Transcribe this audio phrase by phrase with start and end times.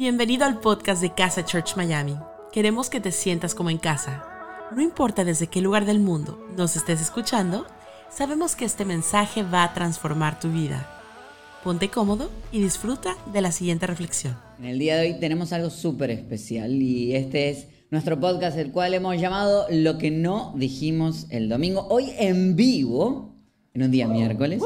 [0.00, 2.16] Bienvenido al podcast de Casa Church Miami.
[2.52, 4.24] Queremos que te sientas como en casa.
[4.74, 7.66] No importa desde qué lugar del mundo nos estés escuchando,
[8.10, 10.88] sabemos que este mensaje va a transformar tu vida.
[11.62, 14.38] Ponte cómodo y disfruta de la siguiente reflexión.
[14.58, 18.72] En el día de hoy tenemos algo súper especial y este es nuestro podcast, el
[18.72, 21.86] cual hemos llamado Lo que no dijimos el domingo.
[21.90, 23.29] Hoy en vivo,
[23.74, 24.60] en un día miércoles.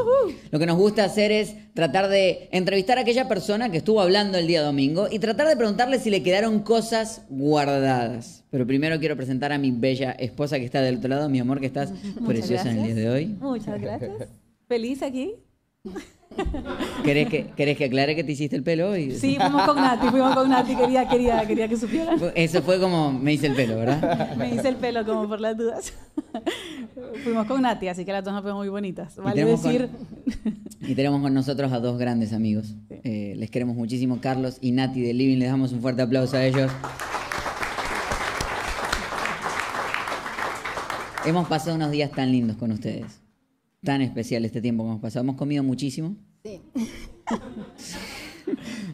[0.50, 4.38] Lo que nos gusta hacer es tratar de entrevistar a aquella persona que estuvo hablando
[4.38, 8.44] el día domingo y tratar de preguntarle si le quedaron cosas guardadas.
[8.50, 11.60] Pero primero quiero presentar a mi bella esposa que está del otro lado, mi amor,
[11.60, 11.92] que estás
[12.26, 13.26] preciosa en el día de hoy.
[13.26, 14.28] Muchas gracias.
[14.68, 15.34] Feliz aquí.
[17.04, 19.12] ¿Querés que, ¿Querés que aclare que te hiciste el pelo hoy?
[19.12, 22.16] Sí, fuimos con Nati, fuimos con Nati, quería, quería, quería que supiera.
[22.34, 24.36] Eso fue como me hice el pelo, ¿verdad?
[24.36, 25.92] Me hice el pelo como por las dudas.
[27.22, 29.16] Fuimos con Nati, así que las dos nos vemos muy bonitas.
[29.16, 29.88] Vale tenemos decir.
[30.80, 32.74] Y tenemos con nosotros a dos grandes amigos.
[32.90, 35.38] Eh, les queremos muchísimo, Carlos y Nati de Living.
[35.38, 36.70] Les damos un fuerte aplauso a ellos.
[41.24, 43.23] Hemos pasado unos días tan lindos con ustedes.
[43.84, 45.24] Tan especial este tiempo que hemos pasado.
[45.24, 46.16] Hemos comido muchísimo.
[46.42, 46.60] Sí.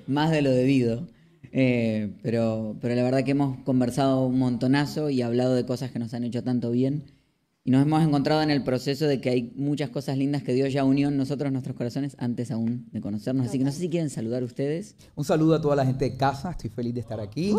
[0.06, 1.06] Más de lo debido.
[1.52, 5.98] Eh, pero, pero la verdad que hemos conversado un montonazo y hablado de cosas que
[5.98, 7.04] nos han hecho tanto bien.
[7.62, 10.72] Y nos hemos encontrado en el proceso de que hay muchas cosas lindas que Dios
[10.72, 13.46] ya unió en nosotros, nuestros corazones, antes aún de conocernos.
[13.48, 14.96] Así que no sé si quieren saludar ustedes.
[15.14, 17.52] Un saludo a toda la gente de casa, estoy feliz de estar aquí.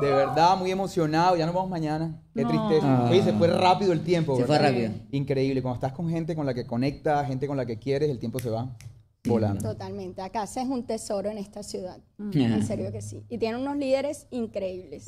[0.00, 1.36] De verdad, muy emocionado.
[1.36, 2.22] Ya nos vamos mañana.
[2.36, 2.48] Qué No.
[2.50, 3.10] tristeza.
[3.10, 4.36] Oye, se fue rápido el tiempo.
[4.36, 4.92] Se fue rápido.
[5.10, 5.60] Increíble.
[5.60, 8.38] Cuando estás con gente con la que conectas, gente con la que quieres, el tiempo
[8.38, 8.76] se va
[9.24, 9.60] volando.
[9.60, 10.22] Totalmente.
[10.22, 11.98] Acá es un tesoro en esta ciudad.
[12.16, 12.30] Ajá.
[12.32, 13.24] En serio que sí.
[13.28, 15.06] Y tiene unos líderes increíbles.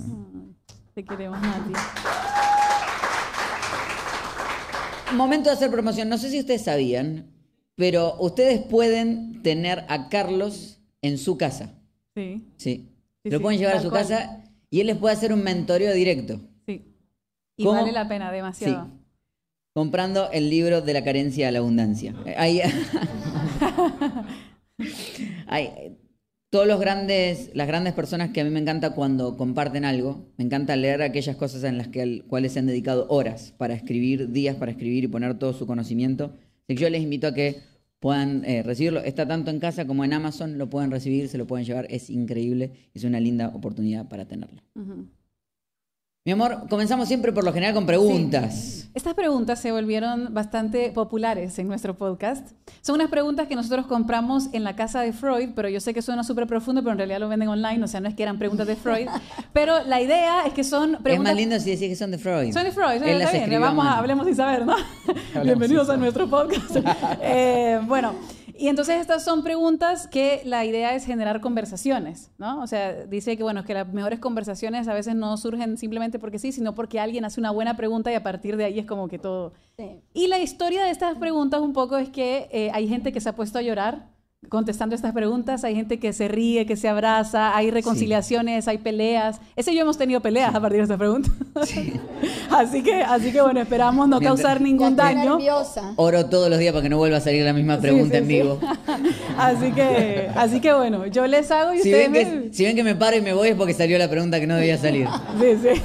[0.93, 1.73] Te queremos, Nati.
[5.17, 6.09] Momento de hacer promoción.
[6.09, 7.27] No sé si ustedes sabían,
[7.77, 11.75] pero ustedes pueden tener a Carlos en su casa.
[12.15, 12.91] Sí, Sí.
[13.23, 14.03] Sí, Lo sí, pueden llevar a su cual.
[14.03, 16.41] casa y él les puede hacer un mentoreo directo.
[16.67, 16.85] sí.
[17.57, 17.79] Y ¿Cómo?
[17.81, 18.87] vale la pena demasiado.
[18.87, 18.91] Sí.
[19.73, 22.15] Comprando el libro de la carencia a la abundancia.
[22.37, 22.61] Hay,
[25.47, 25.97] hay-
[26.55, 30.45] todos los grandes, las grandes personas que a mí me encanta cuando comparten algo, me
[30.45, 34.31] encanta leer aquellas cosas en las que al- cuales se han dedicado horas para escribir,
[34.31, 36.27] días para escribir y poner todo su conocimiento.
[36.63, 37.57] Así que yo les invito a que
[37.99, 39.01] puedan eh, recibirlo.
[39.01, 42.09] Está tanto en casa como en Amazon, lo pueden recibir, se lo pueden llevar, es
[42.09, 44.63] increíble, es una linda oportunidad para tenerlo.
[46.27, 48.89] Mi amor, comenzamos siempre por lo general con preguntas.
[48.95, 52.53] Estas preguntas se volvieron bastante populares en nuestro podcast.
[52.81, 56.01] Son unas preguntas que nosotros compramos en la casa de Freud, pero yo sé que
[56.01, 58.39] suena súper profundo, pero en realidad lo venden online, o sea, no es que eran
[58.39, 59.07] preguntas de Freud.
[59.53, 61.35] Pero la idea es que son Es preguntas...
[61.35, 62.55] más lindo si decís que son de Freud.
[62.55, 64.77] Son de Freud, Él está bien, vamos a, hablemos sin saber, ¿no?
[65.45, 66.77] Bienvenidos a nuestro podcast.
[67.21, 68.15] Eh, bueno,
[68.57, 72.63] y entonces estas son preguntas que la idea es generar conversaciones, ¿no?
[72.63, 76.39] O sea, dice que, bueno, que las mejores conversaciones a veces no surgen simplemente porque
[76.39, 79.09] sí, sino porque alguien hace una buena pregunta y a partir de ahí es como
[79.09, 79.53] que todo...
[79.77, 80.01] Sí.
[80.13, 83.29] Y la historia de estas preguntas un poco es que eh, hay gente que se
[83.29, 84.15] ha puesto a llorar
[84.49, 89.41] contestando estas preguntas, hay gente que se ríe, que se abraza, hay reconciliaciones, hay peleas.
[89.57, 91.33] Ese y yo hemos tenido peleas a partir de estas preguntas.
[92.51, 95.31] así que, así que bueno, esperamos no Mientras- causar ningún daño.
[95.37, 95.93] nerviosa.
[95.97, 98.27] Oro todos los días para que no vuelva a salir la misma pregunta sí, en
[98.27, 98.33] sí.
[98.35, 98.59] vivo.
[99.39, 102.43] Así que, así que bueno, yo les hago y Si ustedes ven, me...
[102.49, 104.47] que, si ven que me paro y me voy es porque salió la pregunta que
[104.47, 105.09] no debía salir.
[105.41, 105.83] Sí, sí.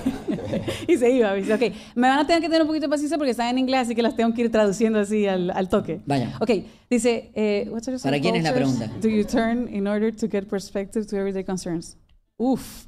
[0.88, 1.34] y se iba.
[1.34, 1.54] ¿viste?
[1.54, 1.62] Ok,
[1.96, 3.96] me van a tener que tener un poquito de paciencia porque están en inglés, así
[3.96, 6.00] que las tengo que ir traduciendo así al, al toque.
[6.06, 6.36] Vaya.
[6.40, 6.50] Ok,
[6.90, 8.88] dice, eh, what are ¿Para quién es la pregunta?
[9.02, 11.98] Do you turn in order to get perspective to everyday concerns?
[12.38, 12.86] Uf.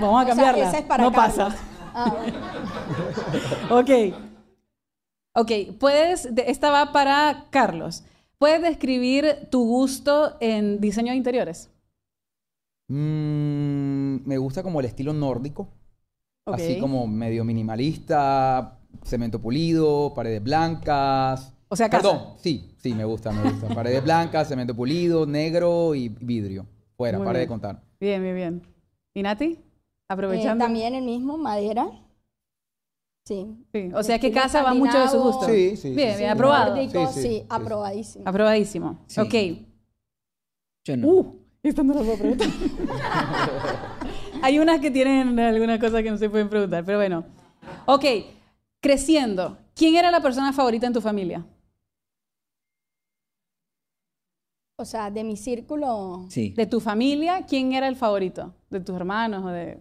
[0.00, 0.68] Vamos a O sea, cambiarla.
[0.68, 1.36] esa es para no Carlos.
[1.36, 1.56] pasa.
[1.94, 2.14] Ah,
[3.70, 3.90] Ok.
[5.36, 5.50] Ok,
[5.80, 8.04] puedes, de- esta va para Carlos.
[8.38, 11.70] ¿Puedes describir tu gusto en diseño de interiores?
[12.88, 15.68] Mm, me gusta como el estilo nórdico.
[16.46, 16.54] Ok.
[16.56, 21.52] Así como medio minimalista, cemento pulido, paredes blancas.
[21.68, 22.02] O sea, casa.
[22.02, 23.68] Perdón, sí, sí, me gusta, me gusta.
[23.74, 26.66] paredes blancas, cemento pulido, negro y vidrio.
[26.96, 27.82] Fuera, Muy pare de contar.
[27.98, 28.62] Bien, bien, bien.
[29.14, 29.58] ¿Y Nati?
[30.18, 31.88] Eh, también el mismo, madera.
[33.26, 33.46] Sí.
[33.72, 35.46] Sí, O sea que casa va mucho de su gusto.
[35.46, 36.24] Sí, sí, Bien, sí, bien, sí.
[36.26, 36.76] aprobado.
[36.76, 37.46] Nórdico, Sí, sí, sí, sí.
[37.48, 38.24] aprobadísimo.
[38.28, 38.98] Aprobadísimo.
[39.06, 39.20] Sí.
[39.20, 39.34] Ok.
[40.84, 41.08] Yo no.
[41.08, 42.48] Uh, esta no la puedo preguntar.
[44.42, 47.24] Hay unas que tienen alguna cosa que no se pueden preguntar, pero bueno.
[47.86, 48.04] Ok,
[48.80, 49.56] creciendo.
[49.74, 51.46] ¿Quién era la persona favorita en tu familia?
[54.76, 56.26] O sea, de mi círculo.
[56.28, 56.50] Sí.
[56.50, 58.54] De tu familia, ¿quién era el favorito?
[58.70, 59.80] ¿De tus hermanos o de...?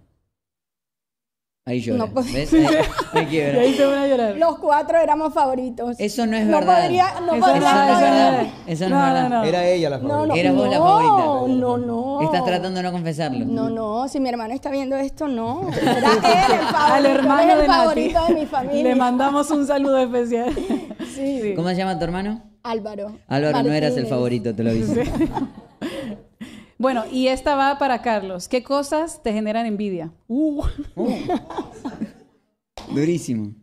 [1.65, 2.05] Ahí llora.
[2.13, 2.53] No ¿Ves?
[3.13, 3.61] Ahí, quiebra.
[3.61, 4.35] ahí se van a llorar.
[4.35, 5.95] Los cuatro éramos favoritos.
[5.97, 6.81] Eso no es no verdad.
[6.81, 8.47] Podría, no Eso podría no es haber- verdad.
[8.67, 9.47] Eso no es verdad.
[9.47, 10.27] Era ella la favorita.
[10.27, 11.53] no, Eras vos la no, favorita.
[11.61, 12.21] No, no.
[12.21, 13.45] Estás tratando de no confesarlo.
[13.45, 15.69] No, no, si mi hermano está viendo esto, no.
[15.71, 17.79] Era él el favorito, Al hermano de el Nati.
[17.79, 18.83] favorito de mi familia.
[18.83, 20.53] Le mandamos un saludo especial.
[21.15, 21.53] Sí.
[21.55, 22.41] ¿Cómo se llama tu hermano?
[22.63, 23.13] Álvaro.
[23.29, 24.95] Álvaro, no eras el favorito, te lo aviso.
[26.83, 28.49] Bueno, y esta va para Carlos.
[28.49, 30.11] ¿Qué cosas te generan envidia?
[30.27, 30.65] Uh.
[32.93, 33.53] Durísimo.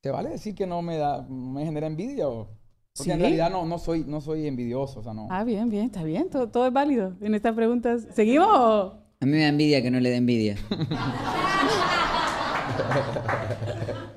[0.00, 2.48] ¿Te vale decir que no me da, me genera envidia o?
[2.96, 5.26] Porque en realidad no, no soy, no soy envidioso, o sea, no.
[5.28, 6.30] Ah, bien, bien, está bien.
[6.30, 8.06] Todo, todo es válido en estas preguntas.
[8.14, 9.02] ¿Seguimos o?
[9.18, 10.56] A mí me da envidia que no le dé envidia.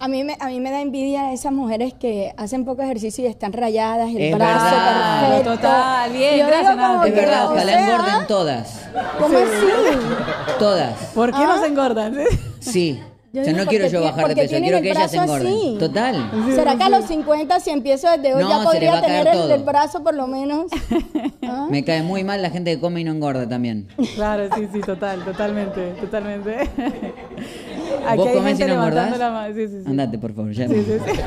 [0.00, 3.26] A mí, me, a mí me da envidia esas mujeres que hacen poco ejercicio y
[3.28, 5.20] están rayadas, el Es brazo verdad.
[5.28, 5.50] perfecto.
[5.56, 7.04] Total, bien, Yo digo gracias, como.
[7.04, 8.88] Es que, verdad, o ojalá sea, engorden todas.
[9.18, 10.56] ¿Cómo así?
[10.58, 10.94] Todas.
[11.14, 12.16] ¿Por qué no se engordan?
[12.60, 13.00] Sí.
[13.30, 15.46] Yo o sea, no quiero yo bajar de peso, quiero que ellas se engorden.
[15.48, 15.76] así.
[15.78, 16.30] Total.
[16.54, 19.62] ¿Será que a los 50, si empiezo desde hoy, No, ya podría tener el, el
[19.64, 20.64] brazo por lo menos?
[21.42, 21.66] ¿Ah?
[21.70, 23.86] Me cae muy mal la gente que come y no engorda también.
[24.14, 26.70] Claro, sí, sí, total, totalmente, totalmente.
[28.06, 29.54] Aquí ¿Vos hay comés gente y no levantando la mano.
[29.54, 29.88] Sí, sí, sí.
[29.90, 30.68] Andate, por favor, ya.
[30.68, 31.20] Sí, sí, sí.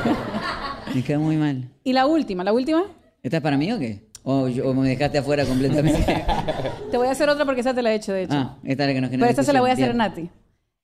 [0.96, 1.70] Me cae muy mal.
[1.84, 2.84] Y la última, la última.
[3.24, 4.10] ¿Esta es para mí o qué?
[4.24, 6.24] O, yo- o me dejaste afuera completamente.
[6.92, 8.34] Te voy a hacer otra porque esa te la he hecho, de hecho.
[8.36, 9.94] ah, esta es la que nos genera Pero esta se la voy a hacer a
[9.94, 10.26] discusión.
[10.28, 10.30] Nati.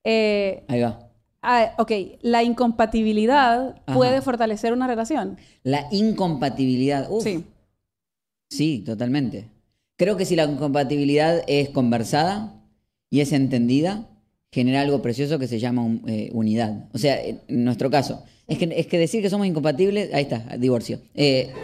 [0.03, 0.75] Eh, Bien.
[0.75, 1.09] Ahí va.
[1.43, 1.91] ah, ok,
[2.21, 3.95] la incompatibilidad Ajá.
[3.97, 5.37] puede fortalecer una relación.
[5.63, 7.07] La incompatibilidad.
[7.11, 7.23] Uf.
[7.23, 7.43] Sí.
[8.49, 9.49] Sí, totalmente.
[9.97, 12.53] Creo que si la incompatibilidad es conversada
[13.09, 14.07] y es entendida,
[14.51, 16.85] genera algo precioso que se llama un- eh, unidad.
[16.93, 18.23] O sea, en nuestro caso.
[18.47, 20.99] Es que, es que decir que somos incompatibles, ahí está, divorcio.
[21.15, 21.51] Eh,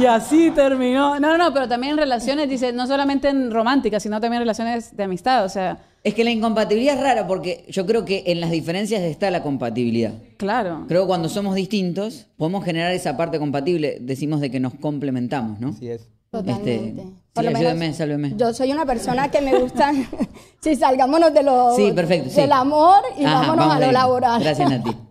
[0.00, 1.20] Y así terminó.
[1.20, 4.46] No, no, no, pero también en relaciones, dice, no solamente en románticas, sino también en
[4.46, 5.44] relaciones de amistad.
[5.44, 9.02] O sea, es que la incompatibilidad es rara porque yo creo que en las diferencias
[9.02, 10.12] está la compatibilidad.
[10.36, 10.84] claro.
[10.88, 15.60] Creo que cuando somos distintos podemos generar esa parte compatible, decimos de que nos complementamos,
[15.60, 15.68] ¿no?
[15.68, 16.08] Así es.
[16.38, 17.00] Totalmente.
[17.02, 17.02] Este,
[17.32, 18.32] Por sí, lo menos, ayúdame, sálveme.
[18.36, 19.92] Yo soy una persona que me gusta.
[20.60, 22.40] si salgámonos de lo, Sí, perfecto, sí.
[22.40, 24.42] del amor y Ajá, vámonos vamos a lo laboral.
[24.42, 24.90] Gracias, Nati.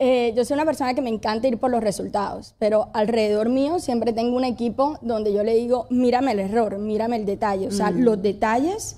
[0.00, 3.80] Eh, yo soy una persona que me encanta ir por los resultados, pero alrededor mío
[3.80, 7.66] siempre tengo un equipo donde yo le digo, mírame el error, mírame el detalle.
[7.66, 8.96] O sea, los detalles,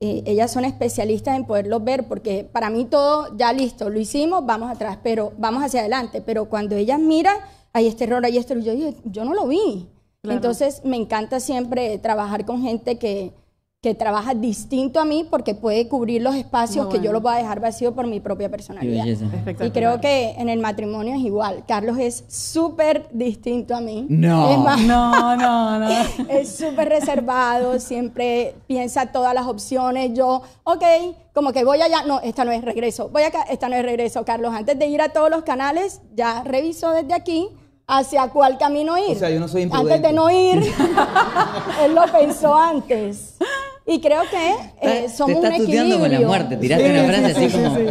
[0.00, 4.44] eh, ellas son especialistas en poderlos ver, porque para mí todo ya listo, lo hicimos,
[4.44, 6.20] vamos atrás, pero vamos hacia adelante.
[6.20, 7.38] Pero cuando ellas miran,
[7.72, 8.74] hay este error, hay esto, y yo
[9.04, 9.88] yo no lo vi.
[10.22, 10.36] Claro.
[10.36, 13.32] Entonces me encanta siempre trabajar con gente que,
[13.80, 17.38] que trabaja distinto a mí porque puede cubrir los espacios que yo los voy a
[17.38, 19.04] dejar vacíos por mi propia personalidad.
[19.04, 21.64] Y creo que en el matrimonio es igual.
[21.66, 24.06] Carlos es súper distinto a mí.
[24.08, 24.52] No.
[24.52, 25.88] Es más, No, no, no.
[26.28, 30.12] es súper reservado, siempre piensa todas las opciones.
[30.14, 30.84] Yo, ok,
[31.34, 33.08] como que voy allá, no, esta no es regreso.
[33.08, 34.24] Voy acá, esta no es regreso.
[34.24, 37.48] Carlos, antes de ir a todos los canales, ya revisó desde aquí
[37.86, 39.16] hacia cuál camino ir.
[39.16, 39.94] O sea, yo no soy imprudente.
[39.94, 40.62] Antes de no ir,
[41.84, 43.36] él lo pensó antes.
[43.86, 46.28] Y creo que eh, somos te un estás tuteando con la equilibrio.
[46.28, 46.56] muerte.
[46.56, 47.76] Tiraste Sí, una frase sí, así sí, como.
[47.76, 47.84] sí.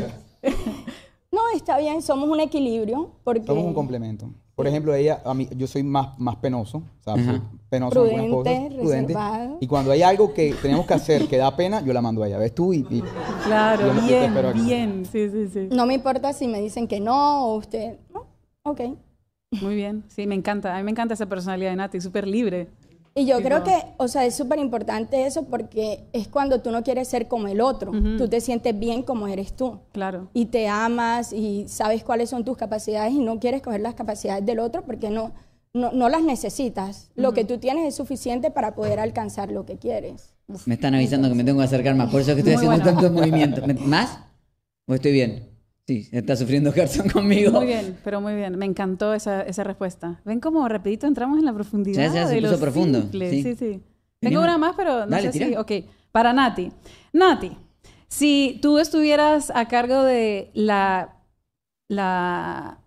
[1.34, 3.12] No, está bien, somos un equilibrio.
[3.24, 4.30] Porque Somos un complemento.
[4.54, 7.42] Por ejemplo, ella, a mí, yo soy más, más penoso, o sea, soy Ajá.
[7.70, 9.58] penoso en algunas Prudente, cosas, reservado.
[9.62, 12.28] Y cuando hay algo que tenemos que hacer que da pena, yo la mando a
[12.28, 12.38] ella.
[12.38, 12.74] ¿Ves tú?
[12.74, 13.02] Y, y-
[13.46, 15.06] Claro, Yo yo bien, bien.
[15.10, 15.70] Sí, sí, sí.
[15.72, 17.98] no me importa si me dicen que no o usted.
[18.14, 18.26] No,
[18.64, 18.82] ok.
[19.59, 20.03] Muy bien.
[20.07, 20.74] Sí, me encanta.
[20.74, 22.69] A mí me encanta esa personalidad de Nati, súper libre.
[23.13, 23.63] Y yo creo no.
[23.65, 27.49] que, o sea, es súper importante eso porque es cuando tú no quieres ser como
[27.49, 27.92] el otro.
[28.18, 29.80] Tú te sientes bien como eres tú.
[29.92, 30.30] Claro.
[30.33, 34.45] Y te amas y sabes cuáles son tus capacidades y no quieres coger las capacidades
[34.45, 35.33] del otro porque no,
[35.73, 37.11] no, no las necesitas.
[37.16, 40.33] Lo que tú tienes es suficiente para poder alcanzar lo que quieres.
[40.66, 42.09] Me están avisando que me tengo que acercar más.
[42.09, 42.92] Por eso es que estoy haciendo bueno.
[42.94, 43.68] tantos movimientos.
[43.68, 44.19] ¿Me- ¿Más?
[44.87, 45.51] ¿O estoy bien?
[45.92, 47.52] Sí, está sufriendo Gerson conmigo.
[47.52, 48.57] Muy bien, pero muy bien.
[48.57, 50.21] Me encantó esa, esa respuesta.
[50.24, 52.02] ¿Ven cómo rapidito entramos en la profundidad?
[52.02, 53.44] Ya, ya se de puso lo profundo, sí.
[53.44, 53.81] Sí, sí.
[54.21, 55.56] Tengo una más, pero no Dale, sé si...
[55.56, 55.71] Ok,
[56.12, 56.71] para Nati.
[57.12, 57.52] Nati,
[58.07, 61.18] si tú estuvieras a cargo de la,
[61.90, 62.80] la,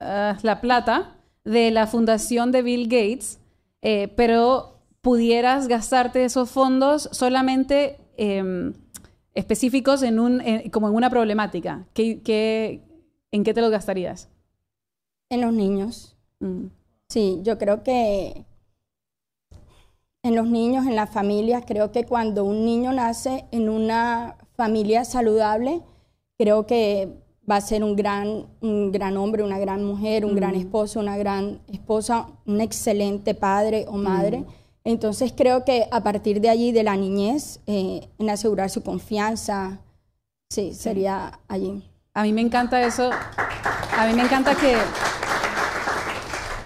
[0.00, 3.38] ah, la plata de la fundación de Bill Gates,
[3.82, 8.72] eh, pero pudieras gastarte esos fondos solamente em,
[9.34, 12.80] específicos en un, en- como en una problemática, ¿qué, qué,
[13.32, 14.28] en qué te los gastarías?
[15.30, 16.16] En los niños.
[16.40, 16.66] Mm.
[17.08, 18.44] Sí, yo creo que
[20.22, 25.04] en los niños, en las familias, creo que cuando un niño nace en una familia
[25.04, 25.82] saludable,
[26.38, 27.12] creo que
[27.48, 31.18] va a ser un gran, un gran hombre, una gran mujer, un gran esposo, una
[31.18, 34.44] gran esposa, un excelente padre o madre.
[34.84, 39.80] Entonces creo que a partir de allí, de la niñez, eh, en asegurar su confianza,
[40.50, 41.82] sí, sería allí.
[42.12, 43.10] A mí me encanta eso.
[43.96, 44.76] A mí me encanta que,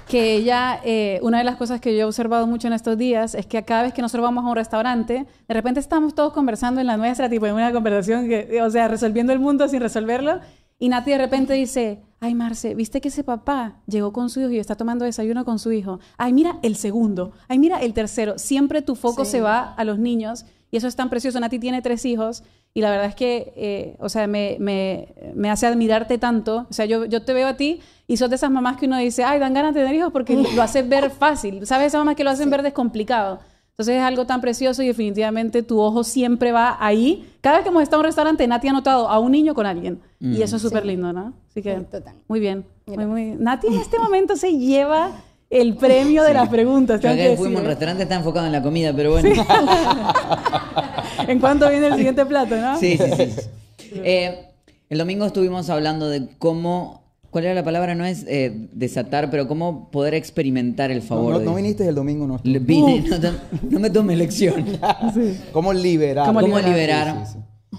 [0.08, 3.36] que ella, eh, una de las cosas que yo he observado mucho en estos días
[3.36, 6.80] es que cada vez que nosotros vamos a un restaurante, de repente estamos todos conversando
[6.80, 10.40] en la nuestra, tipo en una conversación, que, o sea, resolviendo el mundo sin resolverlo,
[10.78, 14.50] y Nati de repente dice, ay Marce, ¿viste que ese papá llegó con su hijo
[14.50, 15.98] y está tomando desayuno con su hijo?
[16.16, 18.38] Ay, mira el segundo, ay, mira el tercero.
[18.38, 19.32] Siempre tu foco Sí.
[19.32, 21.40] se va a los niños y eso es tan precioso.
[21.40, 22.44] Nati tiene tres hijos
[22.74, 26.66] y la verdad es que, eh, o sea, me, me, me hace admirarte tanto.
[26.70, 28.98] O sea, yo, yo te veo a ti y sos de esas mamás que uno
[28.98, 31.66] dice, ay, dan ganas de tener hijos porque lo haces ver fácil.
[31.66, 31.88] ¿Sabes?
[31.88, 33.40] Esas mamás que lo hacen ver descomplicado.
[33.70, 37.28] Entonces es algo tan precioso y definitivamente tu ojo siempre va ahí.
[37.40, 39.66] Cada vez que hemos estado en un restaurante, Nati ha notado a un niño con
[39.66, 40.00] alguien.
[40.20, 41.32] Y eso es súper lindo, ¿no?
[41.50, 42.14] Así que, Sí, total.
[42.26, 42.64] muy bien.
[42.86, 45.12] Muy, muy- Nati en este momento se lleva
[45.50, 47.00] el premio de las preguntas.
[47.00, 49.30] Tengo acá que fuimos a un restaurante, está enfocado en la comida, pero bueno.
[51.28, 52.78] En cuanto viene el siguiente plato, ¿no?
[52.78, 53.10] Sí, sí,
[53.78, 53.90] sí.
[54.04, 54.46] Eh,
[54.88, 57.94] el domingo estuvimos hablando de cómo, ¿cuál era la palabra?
[57.94, 61.32] No es eh, desatar, pero cómo poder experimentar el No, favor.
[61.34, 61.56] no- no Dios.
[61.56, 62.40] viniste el domingo, no.
[62.42, 63.18] Vine, no,
[63.70, 64.64] no me tomes lección.
[65.52, 66.26] ¿Cómo liberar?
[66.26, 66.74] ¿Cómo ¿Cómo liberar?
[67.14, 67.26] liberar?
[67.26, 67.38] Sí, sí,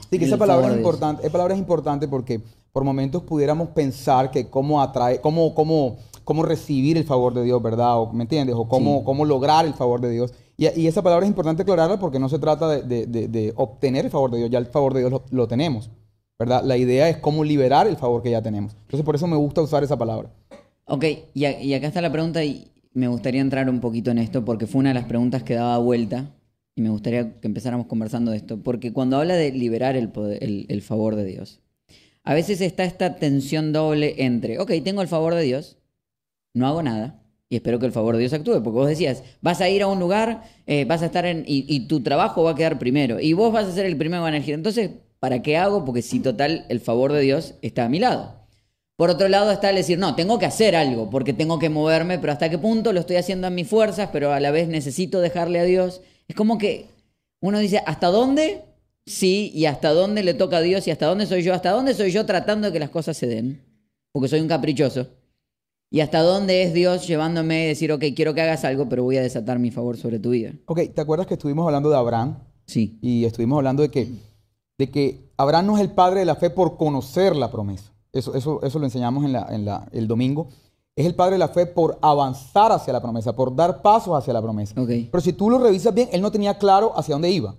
[0.09, 0.19] sí.
[0.19, 1.21] Que esa palabra es importante.
[1.23, 2.41] Esa palabra es importante porque
[2.71, 7.61] por momentos pudiéramos pensar que cómo atrae, cómo, cómo, cómo recibir el favor de Dios,
[7.61, 7.99] ¿verdad?
[7.99, 8.55] O, ¿Me entiendes?
[8.55, 9.03] O cómo, Sí.
[9.05, 10.33] cómo lograr el favor de Dios.
[10.57, 13.53] Y, y esa palabra es importante aclararla porque no se trata de, de- de- de
[13.55, 15.89] obtener el favor de Dios, ya el favor de Dios lo, lo tenemos,
[16.37, 16.63] ¿verdad?
[16.63, 18.73] La idea es cómo liberar el favor que ya tenemos.
[18.81, 20.29] Entonces por eso me gusta usar esa palabra.
[20.85, 24.17] Ok, y, a- y acá está la pregunta y me gustaría entrar un poquito en
[24.19, 26.25] esto porque fue una de las preguntas que daba vuelta
[26.79, 28.63] y me gustaría que empezáramos conversando de esto.
[28.63, 31.59] Porque cuando habla de liberar el, el, favor de Dios,
[32.23, 35.77] a veces está esta tensión doble entre, ok, tengo el favor de Dios,
[36.53, 38.63] no hago nada y espero que el favor de Dios actúe.
[38.63, 41.43] Porque vos decías, vas a ir a un lugar, eh, vas a estar en.
[41.45, 43.19] Y, y tu trabajo va a quedar primero.
[43.19, 44.53] Y vos vas a ser el primero en elegir.
[44.53, 45.83] Entonces, ¿para qué hago?
[45.83, 48.35] Porque si total el favor de Dios está a mi lado.
[48.95, 52.19] Por otro lado está el decir, no, tengo que hacer algo porque tengo que moverme,
[52.19, 55.19] pero hasta qué punto lo estoy haciendo a mis fuerzas, pero a la vez necesito
[55.19, 56.01] dejarle a Dios.
[56.29, 56.85] Es como que
[57.41, 58.61] uno dice, ¿hasta dónde?
[59.05, 61.93] Sí, y hasta dónde le toca a Dios y hasta dónde soy yo, hasta dónde
[61.95, 63.61] soy yo tratando de que las cosas se den,
[64.13, 65.07] porque soy un caprichoso.
[65.91, 69.17] Y hasta dónde es Dios llevándome a decir, ok, quiero que hagas algo, pero voy
[69.17, 70.53] a desatar mi favor sobre tu vida.
[70.67, 72.37] Ok, ¿te acuerdas que estuvimos hablando de Abraham?
[72.67, 72.99] Sí.
[73.01, 74.07] Y estuvimos hablando de que,
[74.77, 77.91] de que Abraham no es el padre de la fe por conocer la promesa.
[78.13, 80.49] Eso, eso, eso lo enseñamos en la, en la- el domingo.
[80.99, 84.33] Es el padre de la fe por avanzar hacia la promesa, por dar pasos hacia
[84.33, 84.75] la promesa.
[84.75, 87.55] Pero si tú lo revisas bien, él no tenía claro hacia dónde iba.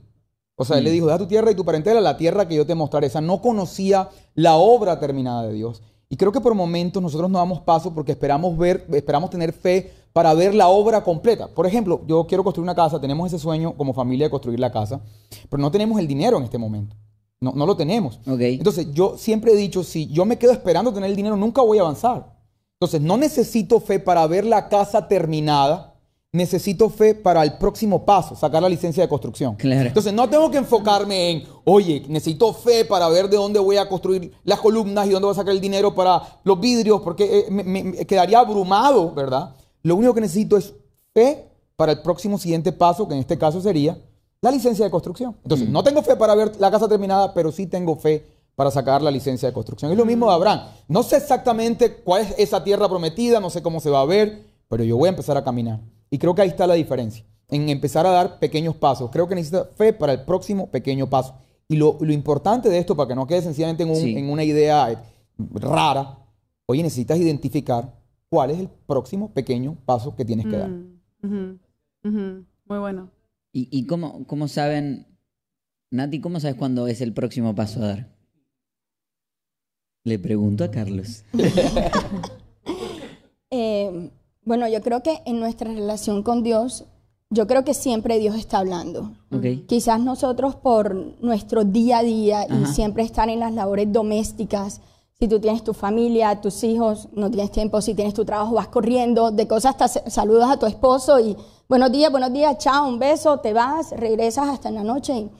[0.56, 2.66] O sea, él le dijo, deja tu tierra y tu parentela, la tierra que yo
[2.66, 3.06] te mostraré.
[3.06, 5.80] O sea, no conocía la obra terminada de Dios.
[6.10, 9.90] Y creo que por momentos nosotros no damos paso porque esperamos ver, esperamos tener fe
[10.12, 11.48] para ver la obra completa.
[11.48, 14.70] Por ejemplo, yo quiero construir una casa, tenemos ese sueño como familia de construir la
[14.70, 15.00] casa,
[15.48, 16.94] pero no tenemos el dinero en este momento.
[17.40, 18.20] No, no lo tenemos.
[18.26, 18.40] Ok.
[18.40, 21.78] Entonces, yo siempre he dicho, si yo me quedo esperando tener el dinero, nunca voy
[21.78, 22.38] a avanzar.
[22.82, 25.92] Entonces, no necesito fe para ver la casa terminada,
[26.32, 29.54] necesito fe para el próximo paso, sacar la licencia de construcción.
[29.56, 29.88] Claro.
[29.88, 33.86] Entonces, no tengo que enfocarme en, oye, necesito fe para ver de dónde voy a
[33.86, 37.44] construir las columnas y dónde voy a sacar el dinero para los vidrios, porque eh,
[37.50, 39.54] me, me- me quedaría abrumado, ¿verdad?
[39.82, 40.72] Lo único que necesito es
[41.12, 43.98] fe para el próximo siguiente paso, que en este caso sería
[44.40, 45.36] la licencia de construcción.
[45.42, 48.24] Entonces, no tengo fe para ver la casa terminada, pero sí tengo fe
[48.60, 49.90] para sacar la licencia de construcción.
[49.90, 50.60] Es lo mismo de Abraham.
[50.86, 54.44] No sé exactamente cuál es esa tierra prometida, no sé cómo se va a ver,
[54.68, 55.80] pero yo voy a empezar a caminar.
[56.10, 59.08] Y creo que ahí está la diferencia, en empezar a dar pequeños pasos.
[59.10, 61.36] Creo que necesita fe para el próximo pequeño paso.
[61.68, 64.14] Y lo, lo importante de esto, para que no quede sencillamente en, un- Sí.
[64.14, 64.98] en una idea eh,
[65.54, 66.18] rara,
[66.66, 67.94] oye, necesitas identificar
[68.28, 70.68] cuál es el próximo pequeño paso que tienes que dar.
[71.22, 71.58] Mm.
[72.66, 73.10] Muy bueno.
[73.54, 75.06] ¿Y, y cómo, cómo saben,
[75.90, 78.19] Nati, cómo sabes cuándo es el próximo paso a dar?
[80.04, 81.24] Le pregunto a Carlos.
[83.52, 84.12] Eh,
[84.44, 86.84] bueno, yo creo que en nuestra relación con Dios,
[87.30, 89.12] yo creo que siempre Dios está hablando.
[89.66, 94.80] Quizás nosotros por nuestro día a día y siempre estar en las labores domésticas,
[95.20, 98.68] si tú tienes tu familia, tus hijos, no tienes tiempo, si tienes tu trabajo, vas
[98.68, 101.36] corriendo, de cosas hasta saludas a tu esposo y
[101.68, 105.12] buenos días, buenos días, chao, un beso, te vas, regresas hasta en la noche.
[105.12, 105.30] Y,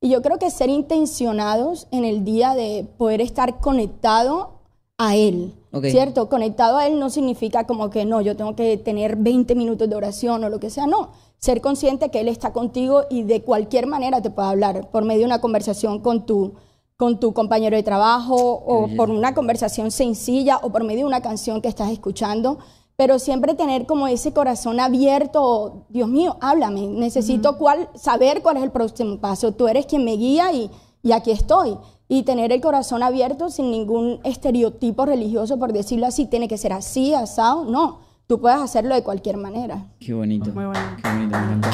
[0.00, 4.60] y yo creo que ser intencionados en el día de poder estar conectado
[4.98, 5.54] a Él.
[5.82, 6.28] ¿cierto?
[6.28, 9.96] Conectado a Él no significa como que no, yo tengo que tener 20 minutos de
[9.96, 11.10] oración o lo que sea, no.
[11.38, 15.20] Ser consciente que Él está contigo y de cualquier manera te puede hablar, por medio
[15.20, 16.54] de una conversación con tu,
[16.96, 21.20] con tu compañero de trabajo o por una conversación sencilla o por medio de una
[21.20, 22.58] canción que estás escuchando.
[22.96, 28.62] Pero siempre tener como ese corazón abierto, Dios mío, háblame, necesito cuál, saber cuál es
[28.62, 30.70] el próximo paso, tú eres quien me guía y,
[31.02, 31.76] y aquí estoy.
[32.08, 36.72] Y tener el corazón abierto sin ningún estereotipo religioso, por decirlo así, tiene que ser
[36.72, 37.98] así, asado, no,
[38.28, 39.86] tú puedes hacerlo de cualquier manera.
[40.00, 40.50] Qué bonito.
[40.52, 40.80] Muy bueno.
[41.02, 41.68] Qué bonito, me encantó.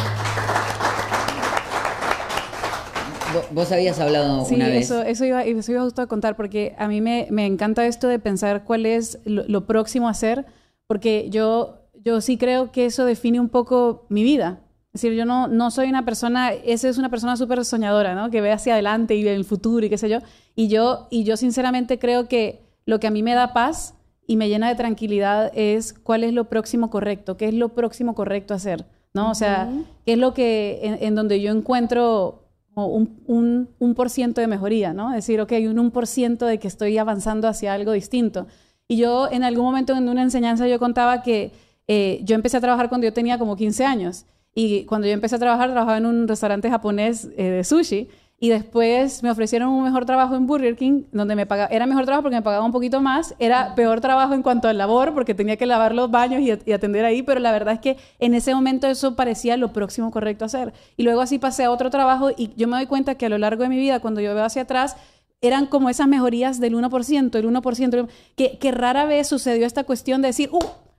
[3.34, 4.86] Vos- Vos habías hablado Sí, una vez.
[4.86, 8.08] eso, eso, iba, eso iba justo a contar, porque a mí me, me encanta esto
[8.08, 10.46] de pensar cuál es lo, lo próximo a hacer,
[10.92, 14.60] porque yo, yo sí creo que eso define un poco mi vida.
[14.92, 18.28] Es decir, yo no, no soy una persona, esa es una persona súper soñadora, ¿no?
[18.28, 20.18] Que ve hacia adelante y ve el futuro y qué sé yo.
[20.54, 23.94] Y yo, y yo sinceramente creo que lo que a mí me da paz
[24.26, 28.14] y me llena de tranquilidad es cuál es lo próximo correcto, qué es lo próximo
[28.14, 28.84] correcto hacer,
[29.14, 29.30] ¿no?
[29.30, 29.70] O sea,
[30.04, 34.46] qué es lo que, en, en donde yo encuentro un, un, un por ciento de
[34.46, 35.08] mejoría, ¿no?
[35.08, 38.46] Es decir, ok, un un por ciento de que estoy avanzando hacia algo distinto.
[38.92, 41.50] Y yo en algún momento en una enseñanza yo contaba que
[41.88, 44.26] eh, yo empecé a trabajar cuando yo tenía como 15 años.
[44.54, 48.10] Y cuando yo empecé a trabajar, trabajaba en un restaurante japonés eh, de sushi.
[48.38, 52.04] Y después me ofrecieron un mejor trabajo en Burger King, donde me pagaba, era mejor
[52.04, 55.32] trabajo porque me pagaba un poquito más, era peor trabajo en cuanto al labor, porque
[55.32, 58.34] tenía que lavar los baños y, y atender ahí, pero la verdad es que en
[58.34, 60.74] ese momento eso parecía lo próximo correcto a hacer.
[60.98, 63.38] Y luego así pasé a otro trabajo y yo me doy cuenta que a lo
[63.38, 64.96] largo de mi vida, cuando yo veo hacia atrás,
[65.42, 68.06] eran como esas mejorías del 1%, el 1%, el-
[68.36, 70.58] que, que rara vez sucedió esta cuestión de decir, ¡uh!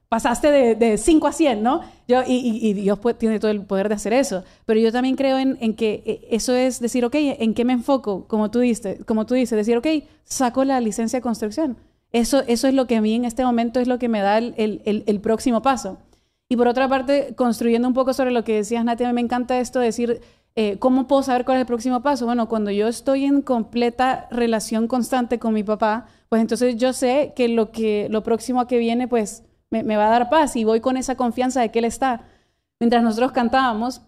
[0.10, 1.82] pasaste de, de 5 a 100, ¿no?
[2.08, 4.44] Yo, y, y- Dios pu- tiene todo el poder de hacer eso.
[4.66, 8.28] Pero yo también creo en, que eh, eso es decir, ok, ¿en qué me enfoco?
[8.28, 9.00] Como tú, dices,
[9.50, 9.88] decir, ok,
[10.24, 11.78] saco la licencia de construcción.
[12.12, 14.54] Eso, es lo que a mí en este momento es lo que me da el-
[14.86, 15.98] el próximo paso.
[16.48, 19.22] Y por otra parte, construyendo un poco sobre lo que decías, Nati, a mí me
[19.22, 20.22] encanta esto de decir,
[20.56, 22.26] eh, ¿cómo puedo saber cuál es el próximo paso?
[22.26, 27.34] Bueno, cuando yo estoy en completa relación constante con mi papá, pues entonces yo sé
[27.36, 30.56] que lo, que, lo próximo a que viene, pues me, me va a dar paz
[30.56, 32.22] y voy con esa confianza de que Él está.
[32.80, 34.02] Mientras nosotros cantábamos,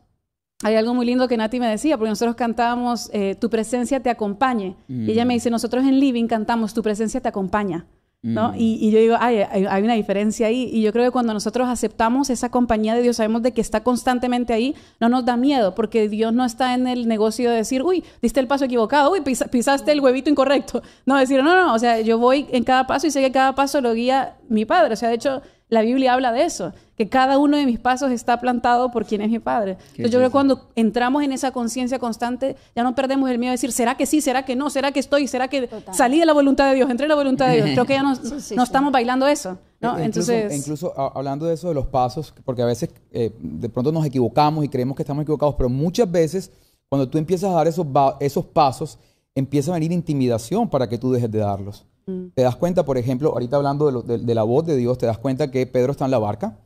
[0.64, 4.10] hay algo muy lindo que Nati me decía, porque nosotros cantábamos eh, Tu presencia te
[4.10, 4.78] acompañe.
[4.88, 7.86] Y ella me dice, nosotros en Living cantamos Tu presencia te acompaña.
[8.34, 8.54] ¿No?
[8.56, 10.70] Y, y yo digo, ay, hay, hay una diferencia ahí.
[10.74, 13.84] Y yo creo que cuando nosotros aceptamos esa compañía de Dios, sabemos de que está
[13.84, 17.84] constantemente ahí, no nos da miedo, porque Dios no está en el negocio de decir,
[17.84, 20.82] uy, diste el paso equivocado, uy, pisa- pisaste el huevito incorrecto.
[21.06, 23.54] No, decir, no, no, o sea, yo voy en cada paso y sé que cada
[23.54, 24.94] paso lo guía mi Padre.
[24.94, 28.12] O sea, de hecho, la Biblia habla de eso, que cada uno de mis pasos
[28.12, 29.72] está plantado por quien es mi Padre.
[29.90, 33.50] Entonces yo creo que cuando entramos en esa conciencia constante, ya no perdemos el miedo
[33.50, 34.22] de decir, ¿será que sí?
[34.22, 34.70] ¿Será que no?
[34.70, 35.28] ¿Será que estoy?
[35.28, 36.90] ¿Será que salí de la voluntad de Dios?
[36.90, 37.70] ¿Entré en la voluntad de Dios?
[37.72, 38.56] Creo que ya no, sí, no sí.
[38.62, 39.98] estamos bailando eso, ¿no?
[39.98, 40.60] E- incluso, Entonces...
[40.60, 44.06] incluso a- hablando de eso de los pasos, porque a veces eh, de pronto nos
[44.06, 46.52] equivocamos y creemos que estamos equivocados, pero muchas veces
[46.88, 47.88] cuando tú empiezas a dar esos,
[48.20, 49.00] esos pasos,
[49.34, 51.86] empieza a venir intimidación para que tú dejes de darlos.
[52.06, 55.50] Te das cuenta, por ejemplo, ahorita hablando de, la voz de Dios, te das cuenta
[55.50, 56.60] que Pedro está en la barca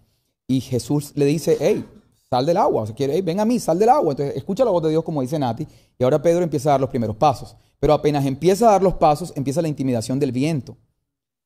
[0.48, 1.86] y Jesús le dice, hey,
[2.30, 4.12] sal del agua, o sea, quiere, "Hey, ven a mí, sal del agua.
[4.12, 6.82] Entonces escucha la voz de Dios como dice Nati y ahora Pedro empieza a dar
[6.82, 7.56] los primeros pasos.
[7.80, 10.76] Pero apenas empieza a dar los pasos, empieza la intimidación del viento.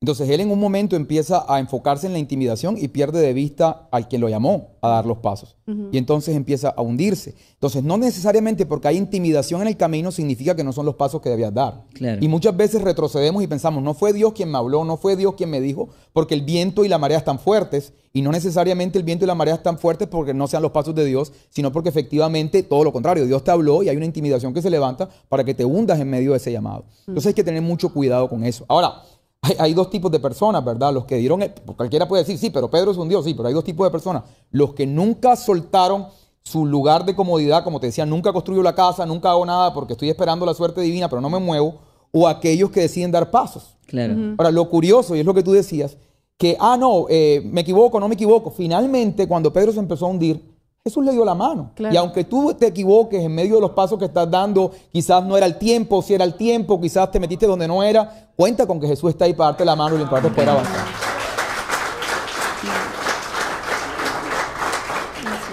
[0.04, 3.88] Entonces él en un momento empieza a enfocarse en la intimidación y pierde de vista
[3.90, 5.56] al que lo llamó a dar los pasos.
[5.94, 7.36] Y entonces empieza a hundirse.
[7.54, 11.22] Entonces no necesariamente porque hay intimidación en el camino significa que no son los pasos
[11.22, 11.86] que debías dar.
[11.94, 12.18] Claro.
[12.22, 15.36] Y muchas veces retrocedemos y pensamos, no fue Dios quien me habló, no fue Dios
[15.36, 17.94] quien me dijo, porque el viento y la marea están fuertes.
[18.12, 20.94] Y no necesariamente el viento y la marea están fuertes porque no sean los pasos
[20.94, 24.54] de Dios, sino porque efectivamente todo lo contrario, Dios te habló y hay una intimidación
[24.54, 26.84] que se levanta para que te hundas en medio de ese llamado.
[27.08, 28.66] Entonces hay que tener mucho cuidado con eso.
[28.68, 29.02] Ahora,
[29.44, 30.94] hay, hay dos tipos de personas, ¿verdad?
[30.94, 33.50] Los que dieron, porque cualquiera puede decir, sí, pero Pedro es un Dios, sí, pero
[33.50, 34.24] hay dos tipos de personas.
[34.52, 36.08] Los que nunca soltaron
[36.44, 39.94] su lugar de comodidad, como te decía, nunca construyo la casa, nunca hago nada porque
[39.94, 41.76] estoy esperando la suerte divina, pero no me muevo,
[42.12, 43.76] o aquellos que deciden dar pasos.
[43.86, 44.16] Claro.
[44.38, 45.98] Ahora, lo curioso, y es lo que tú decías,
[46.38, 48.50] que, ah, no, eh, me equivoco, no me equivoco.
[48.50, 50.53] Finalmente, cuando Pedro se empezó a hundir,
[50.86, 51.72] Jesús le dio la mano.
[51.76, 51.94] Claro.
[51.94, 55.38] Y aunque tú te equivoques en medio de los pasos que estás dando, quizás no
[55.38, 58.82] era el tiempo, si era el tiempo, quizás te metiste donde no era, cuenta con
[58.82, 60.86] que Jesús está ahí para darte la mano y para poder avanzar.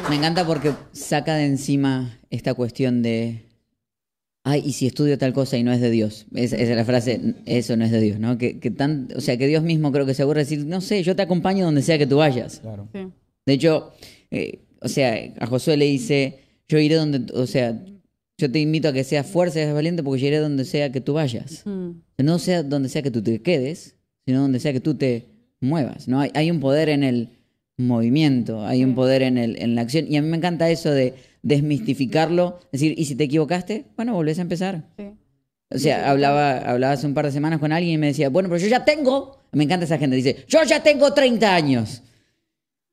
[0.09, 3.47] Me encanta porque saca de encima esta cuestión de.
[4.43, 6.27] Ay, y si estudio tal cosa y no es de Dios.
[6.35, 8.37] Es- Esa es la frase, eso no es de Dios, ¿no?
[8.37, 10.81] Que, que tan, o sea, que Dios mismo creo que se aburre de decir, no
[10.81, 12.59] sé, yo te acompaño donde sea que tú vayas.
[12.59, 12.89] Claro.
[12.93, 13.07] Sí.
[13.47, 13.93] De hecho,
[14.33, 17.83] eh, o sea, a Josué le dice, yo iré donde, o sea,
[18.39, 20.91] yo te invito a que seas fuerza y seas valiente porque yo iré donde sea
[20.91, 21.63] que tú vayas.
[21.67, 21.91] Mm.
[22.19, 25.29] No sea donde sea que tú te quedes, sino donde sea que tú te
[25.61, 26.09] muevas.
[26.09, 26.21] ¿no?
[26.21, 27.31] Hay, hay un poder en el
[27.77, 30.07] movimiento, hay un poder en, el, en la acción.
[30.09, 32.59] Y a mí me encanta eso de desmistificarlo.
[32.73, 33.87] Es decir, ¿y si te equivocaste?
[33.97, 34.85] Bueno, volvés a empezar.
[34.97, 35.11] Sí.
[35.73, 38.49] O sea, hablaba, hablaba hace un par de semanas con alguien y me decía, bueno,
[38.49, 39.39] pero yo ya tengo.
[39.53, 40.17] Me encanta esa gente.
[40.17, 42.03] Dice, yo ya tengo 30 años.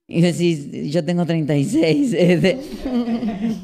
[0.10, 2.14] Y decís, yo tengo 36.
[2.18, 2.58] Este.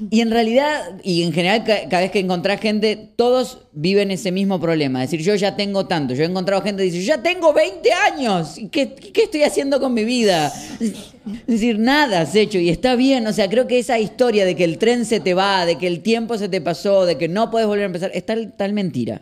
[0.10, 4.30] y en realidad, y en general, ca- cada vez que encontrás gente, todos viven ese
[4.34, 5.02] mismo problema.
[5.04, 6.14] Es decir, yo ya tengo tanto.
[6.14, 8.58] Yo he encontrado gente que dice, yo ya tengo 20 años.
[8.58, 10.52] ¿Y ¿Qué, qué estoy haciendo con mi vida?
[10.82, 13.26] Es decir, nada has hecho y está bien.
[13.26, 15.88] O sea, creo que esa historia de que el tren se te va, de que
[15.88, 19.22] el tiempo se te pasó, de que no puedes volver a empezar, es tal mentira.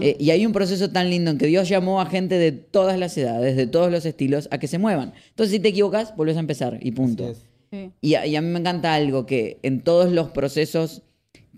[0.00, 2.98] Eh, y hay un proceso tan lindo en que Dios llamó a gente de todas
[2.98, 5.12] las edades, de todos los estilos, a que se muevan.
[5.30, 7.34] Entonces, si te equivocas, vuelves a empezar y punto.
[7.70, 7.90] Sí.
[8.00, 11.02] Y a, y a mí me encanta algo que en todos los procesos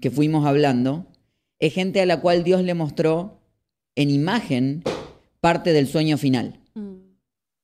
[0.01, 1.07] que fuimos hablando,
[1.59, 3.41] es gente a la cual Dios le mostró
[3.95, 4.83] en imagen
[5.41, 6.61] parte del sueño final.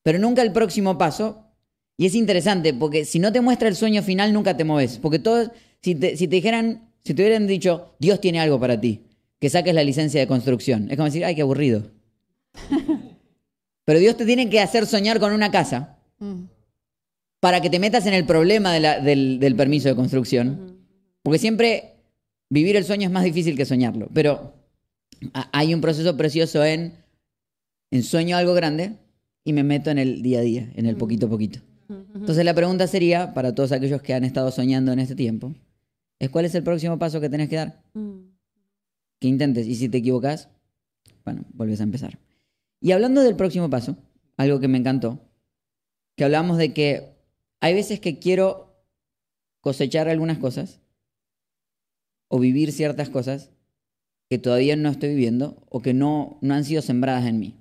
[0.02, 1.44] Pero nunca el próximo paso.
[1.96, 4.98] Y es interesante, porque si no te muestra el sueño final, nunca te mueves.
[4.98, 5.50] Porque todos,
[5.82, 9.02] si te, si te dijeran, si te hubieran dicho, Dios tiene algo para ti,
[9.40, 11.90] que saques la licencia de construcción, es como decir, ay, qué aburrido.
[13.84, 15.96] Pero Dios te tiene que hacer soñar con una casa
[17.40, 20.78] para que te metas en el problema de la- del, del permiso de construcción.
[21.22, 21.94] Porque siempre
[22.50, 24.08] vivir el sueño es más difícil que soñarlo.
[24.12, 24.54] Pero
[25.52, 26.94] hay un proceso precioso en,
[27.90, 28.92] en sueño algo grande
[29.44, 31.60] y me meto en el día a día, en el poquito a poquito.
[32.14, 35.54] Entonces la pregunta sería, para todos aquellos que han estado soñando en este tiempo,
[36.18, 37.82] es cuál es el próximo paso que tenés que dar.
[39.20, 39.66] Que intentes.
[39.66, 40.48] Y si te equivocas,
[41.24, 42.18] bueno, vuelves a empezar.
[42.80, 43.96] Y hablando del próximo paso,
[44.36, 45.20] algo que me encantó,
[46.16, 47.14] que hablamos de que
[47.60, 48.74] hay veces que quiero
[49.60, 50.80] cosechar algunas cosas
[52.28, 53.50] o vivir ciertas cosas
[54.28, 57.56] que todavía no estoy viviendo o que no, no han sido sembradas en mí.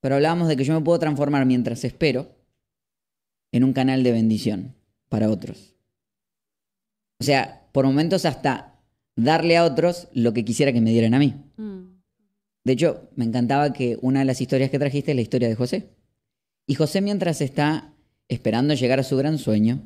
[0.00, 2.28] Pero hablábamos de que yo me puedo transformar mientras espero
[3.52, 4.74] en un canal de bendición
[5.08, 5.74] para otros.
[7.20, 8.73] O sea, por momentos hasta
[9.16, 11.34] darle a otros lo que quisiera que me dieran a mí.
[12.64, 15.54] De hecho, me encantaba que una de las historias que trajiste es la historia de
[15.54, 15.90] José.
[16.66, 17.94] Y José mientras está
[18.28, 19.82] esperando llegar a su gran sueño,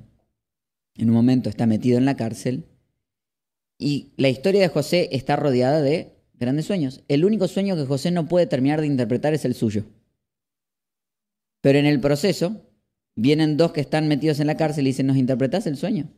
[0.95, 2.67] en un momento está metido en la cárcel,
[3.79, 7.03] y la historia de José está rodeada de grandes sueños.
[7.09, 9.85] El único sueño que José no puede terminar de interpretar es el suyo.
[11.61, 12.63] Pero en el proceso,
[13.15, 16.09] vienen dos que están metidos en la cárcel y dicen, ¿nos interpretás el sueño?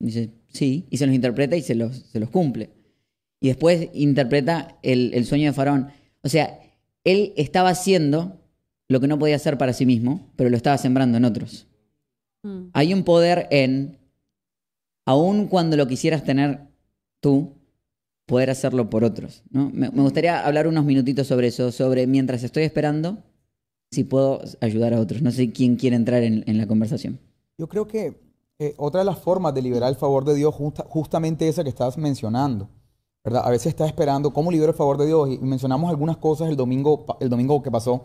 [0.00, 2.70] Dice, sí, y se los interpreta y se los, se los cumple.
[3.40, 5.88] Y después interpreta el, el sueño de Faraón.
[6.22, 6.58] O sea,
[7.04, 8.40] él estaba haciendo
[8.88, 11.66] lo que no podía hacer para sí mismo, pero lo estaba sembrando en otros.
[12.72, 13.98] Hay un poder en,
[15.04, 16.60] aun cuando lo quisieras tener
[17.20, 17.54] tú,
[18.26, 19.42] poder hacerlo por otros.
[19.50, 19.70] ¿no?
[19.70, 23.22] Me, me gustaría hablar unos minutitos sobre eso, sobre mientras estoy esperando,
[23.90, 25.20] si puedo ayudar a otros.
[25.20, 27.20] No sé quién quiere entrar en, en la conversación.
[27.58, 28.29] Yo creo que
[28.60, 31.70] eh, otra de las formas de liberar el favor de Dios, justa- justamente esa que
[31.70, 32.68] estás mencionando,
[33.24, 33.42] ¿verdad?
[33.44, 36.56] A veces estás esperando cómo libero el favor de Dios y mencionamos algunas cosas el
[36.56, 38.04] domingo, el domingo que pasó,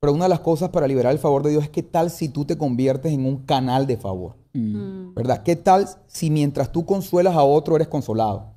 [0.00, 2.28] pero una de las cosas para liberar el favor de Dios es qué tal si
[2.28, 4.34] tú te conviertes en un canal de favor,
[5.14, 5.42] ¿verdad?
[5.44, 8.52] ¿Qué tal si mientras tú consuelas a otro eres consolado?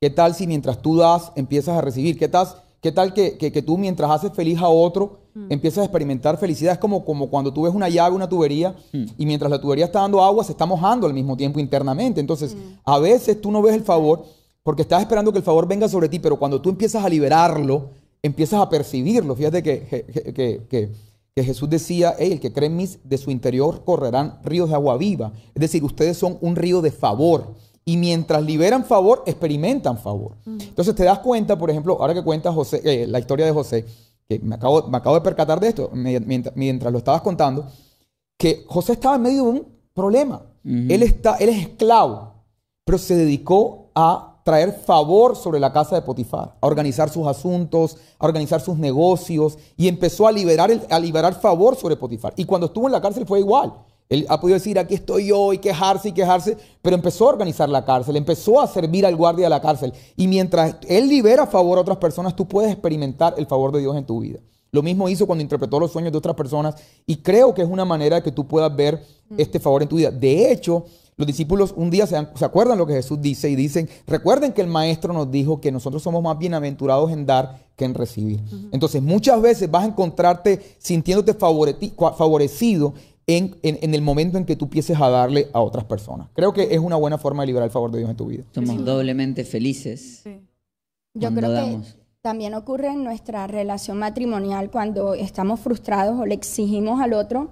[0.00, 2.18] ¿Qué tal si mientras tú das empiezas a recibir?
[2.18, 2.48] ¿Qué tal,
[2.80, 6.72] qué tal que, que- que tú mientras haces feliz a otro empiezas a experimentar felicidad?
[6.74, 10.00] Es como, como cuando tú ves una llave, una tubería y mientras la tubería está
[10.00, 12.20] dando agua se está mojando al mismo tiempo internamente.
[12.20, 14.24] Entonces, a veces tú no ves el favor
[14.62, 17.88] porque estás esperando que el favor venga sobre ti, pero cuando tú empiezas a liberarlo,
[18.22, 19.34] empiezas a percibirlo.
[19.34, 20.90] Fíjate que, que- que- que-
[21.34, 24.74] que Jesús decía, "Ey, el que cree en mí, de su interior correrán ríos de
[24.74, 25.32] agua viva.
[25.54, 27.54] Es decir, ustedes son un río de favor.
[27.84, 30.32] Y mientras liberan favor, experimentan favor.
[30.46, 33.86] Entonces te das cuenta, por ejemplo, ahora que cuenta José, eh, la historia de José,
[34.30, 37.66] que me acabo, me acabo de percatar de esto mientras lo estabas contando,
[38.38, 40.42] que José estaba en medio de un problema.
[40.64, 42.34] él, está, él es esclavo,
[42.84, 47.96] pero se dedicó a traer favor sobre la casa de Potifar, a organizar sus asuntos,
[48.18, 52.32] a organizar sus negocios y empezó a liberar, el- a liberar favor sobre Potifar.
[52.36, 53.72] Y cuando estuvo en la cárcel fue igual.
[54.10, 57.68] Él ha podido decir, aquí estoy yo, y quejarse y quejarse, pero empezó a organizar
[57.68, 59.92] la cárcel, empezó a servir al guardia de la cárcel.
[60.16, 63.96] Y mientras él libera favor a otras personas, tú puedes experimentar el favor de Dios
[63.96, 64.40] en tu vida.
[64.72, 66.74] Lo mismo hizo cuando interpretó los sueños de otras personas
[67.06, 69.00] y creo que es una manera de que tú puedas ver
[69.36, 70.10] este favor en tu vida.
[70.10, 70.84] De hecho,
[71.16, 74.60] los discípulos un día se, se acuerdan lo que Jesús dice y dicen, recuerden que
[74.60, 78.40] el maestro nos dijo que nosotros somos más bienaventurados en dar que en recibir.
[78.72, 82.94] Entonces muchas veces vas a encontrarte sintiéndote favorecido
[83.36, 86.28] en, en- en el momento en que tú empieces a darle a otras personas.
[86.34, 88.44] Creo que es una buena forma de liberar el favor de Dios en tu vida.
[88.52, 90.22] Somos doblemente felices
[91.14, 91.56] Yo creo que
[92.22, 97.50] también ocurre en nuestra relación matrimonial cuando estamos frustrados o le exigimos al otro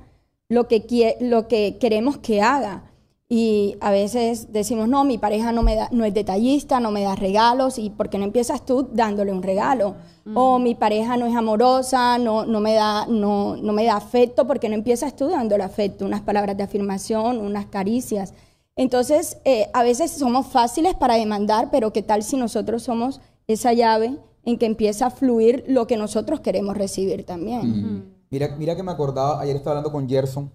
[0.51, 2.88] lo que, lo que queremos que haga.
[3.31, 7.03] Y a veces decimos, no, mi pareja no, me da, no es detallista, no me
[7.03, 9.97] da regalos, y ¿por qué no empiezas tú dándole un regalo?
[10.35, 14.47] O mi pareja no es amorosa, no, no, me da, no, no me da afecto,
[14.47, 16.07] ¿por qué no empiezas tú dándole afecto?
[16.07, 18.33] Unas palabras de afirmación, unas caricias.
[18.77, 23.75] Entonces, eh, a veces somos fáciles para demandar, pero ¿qué tal si nosotros somos esa
[23.75, 28.05] llave en que empieza a fluir lo que nosotros queremos recibir también?
[28.31, 30.51] Mira, mira que me acordaba, ayer estaba hablando con Gerson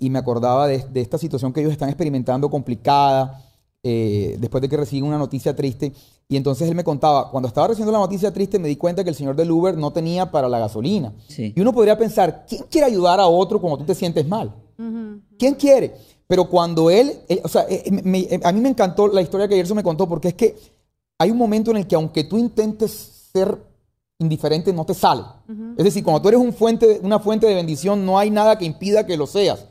[0.00, 3.42] y, me acordaba de, esta situación que ellos están experimentando complicada,
[3.82, 5.92] eh, después de que reciben una noticia triste.
[6.26, 9.10] Y entonces él me contaba, cuando estaba recibiendo la noticia triste, me di cuenta que
[9.10, 11.12] el señor del Uber no tenía para la gasolina.
[11.36, 14.54] Y uno podría pensar, ¿quién quiere ayudar a otro cuando tú te sientes mal?
[15.38, 15.94] ¿Quién quiere?
[16.26, 19.76] Pero cuando él, eh, o sea, eh, a mí me encantó la historia que Gerson
[19.76, 20.56] me contó, porque es que
[21.18, 23.58] hay un momento en el que aunque tú intentes ser
[24.18, 25.22] indiferente, no te sale.
[25.76, 28.64] Es decir, cuando tú eres un fuente, una fuente de bendición, no hay nada que
[28.64, 29.66] impida que lo seas.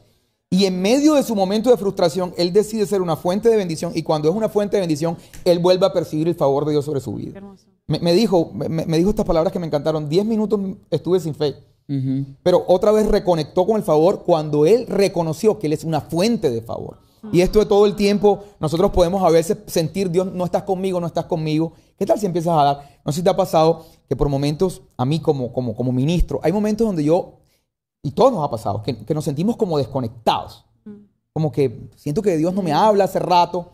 [0.53, 3.91] Y en medio de su momento de frustración, él decide ser una fuente de bendición.
[3.95, 6.85] Y cuando es una fuente de bendición, él vuelve a percibir el favor de Dios
[6.85, 7.41] sobre su vida.
[7.87, 10.07] Me, dijo, me, dijo estas palabras que me encantaron.
[10.07, 10.59] Diez minutos
[10.91, 11.55] estuve sin fe.
[12.43, 16.51] Pero otra vez reconectó con el favor cuando él reconoció que él es una fuente
[16.51, 16.99] de favor.
[17.31, 20.99] Y esto de todo el tiempo, nosotros podemos a veces sentir, Dios, no estás conmigo,
[20.99, 21.73] no estás conmigo.
[21.97, 22.99] ¿Qué tal si empiezas a dar?
[23.03, 26.39] No sé si te ha pasado que por momentos, a mí como, como, como ministro,
[26.43, 27.39] hay momentos donde yo
[28.03, 30.65] y todo nos ha pasado, que, nos sentimos como desconectados.
[31.31, 33.71] Como que siento que Dios no me habla hace rato.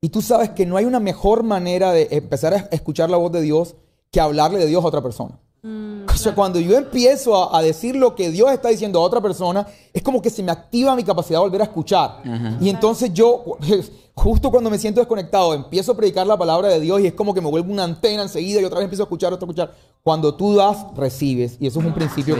[0.00, 3.30] Y tú sabes que no hay una mejor manera de empezar a escuchar la voz
[3.30, 3.76] de Dios
[4.10, 5.38] que hablarle de Dios a otra persona.
[5.62, 9.20] Mm, o sea, cuando yo empiezo a, decir lo que Dios está diciendo a otra
[9.20, 12.20] persona, es como que se me activa mi capacidad de volver a escuchar.
[12.60, 13.44] Y entonces yo,
[14.14, 17.32] justo cuando me siento desconectado, empiezo a predicar la palabra de Dios y es como
[17.32, 19.72] que me vuelvo una antena enseguida y otra vez empiezo a escuchar, otra escuchar.
[20.02, 21.56] Cuando tú das, recibes.
[21.60, 22.36] Y eso es un principio.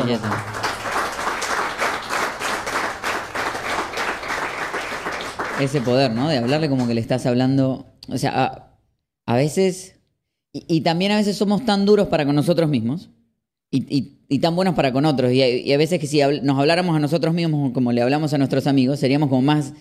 [5.65, 6.29] Ese poder, ¿no?
[6.29, 7.87] De hablarle como que le estás hablando.
[8.09, 8.77] O sea,
[9.27, 10.01] a, veces.
[10.53, 13.11] Y, también a veces somos tan duros para con nosotros mismos.
[13.71, 15.33] Y, tan buenos para con otros.
[15.33, 18.67] Y, a veces que si nos habláramos a nosotros mismos como le hablamos a nuestros
[18.67, 19.75] amigos, seríamos como más,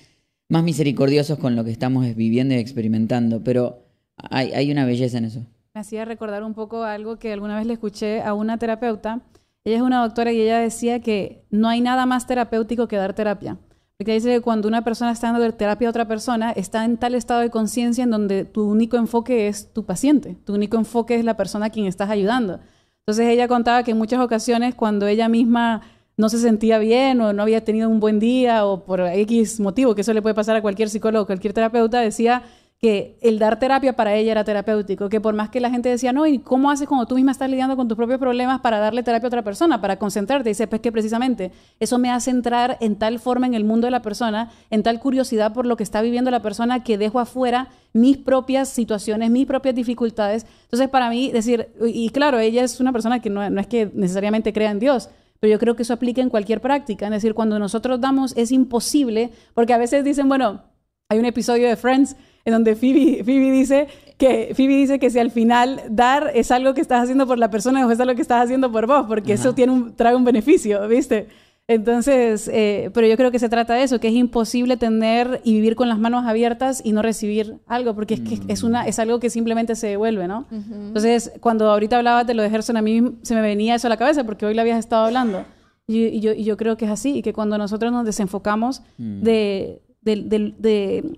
[0.50, 3.44] más misericordiosos con lo que estamos viviendo y experimentando.
[3.44, 3.86] Pero
[4.18, 5.46] hay, hay una belleza en eso.
[5.74, 9.22] Me hacía recordar un poco algo que alguna vez le escuché a una terapeuta.
[9.64, 13.14] Ella es una doctora y ella decía que no hay nada más terapéutico que dar
[13.14, 13.58] terapia.
[14.02, 17.14] Porque dice que cuando una persona está dando terapia a otra persona, está en tal
[17.14, 21.24] estado de conciencia en donde tu único enfoque es tu paciente, tu único enfoque es
[21.24, 22.60] la persona a quien estás ayudando.
[23.02, 25.84] Entonces ella contaba que en muchas ocasiones cuando ella misma
[26.18, 29.94] no se sentía bien o no había tenido un buen día o por X motivo,
[29.94, 32.42] que eso le puede pasar a cualquier psicólogo, cualquier terapeuta, decía
[32.82, 36.14] que el dar terapia para ella era terapéutico, que por más que la gente decía,
[36.14, 39.04] no, ¿y cómo haces cuando tú misma estás lidiando con tus propios problemas para darle
[39.04, 40.50] terapia a otra persona, para concentrarte?
[40.50, 43.86] Y dice, pues que precisamente eso me hace entrar en tal forma en el mundo
[43.86, 47.20] de la persona, en tal curiosidad por lo que está viviendo la persona, que dejo
[47.20, 50.48] afuera mis propias situaciones, mis propias dificultades.
[50.64, 53.92] Entonces, para mí, decir, y claro, ella es una persona que no, no es que
[53.94, 57.06] necesariamente crea en Dios, pero yo creo que eso aplica en cualquier práctica.
[57.06, 60.64] Es decir, cuando nosotros damos, es imposible, porque a veces dicen, bueno,
[61.10, 62.16] hay un episodio de Friends
[62.46, 66.82] en donde Phoebe, dice que Phoebe dice que si al final dar es algo que
[66.82, 69.54] estás haciendo por la persona o es algo que estás haciendo por vos, porque eso
[69.54, 71.28] tiene un, trae un beneficio, ¿viste?
[71.68, 75.54] Entonces, eh, pero yo creo que se trata de eso, que es imposible tener y
[75.54, 79.00] vivir con las manos abiertas y no recibir algo, porque es que es, una, es
[79.00, 80.48] algo que simplemente se devuelve, ¿no?
[80.52, 83.90] Entonces, cuando ahorita hablabas de lo de Gerson, a mí se me venía eso a
[83.90, 85.46] la cabeza, porque hoy lo habías estado hablando.
[85.88, 89.22] Y, yo, y yo, creo que es así, y que cuando nosotros nos desenfocamos mm.
[89.22, 91.18] de, de de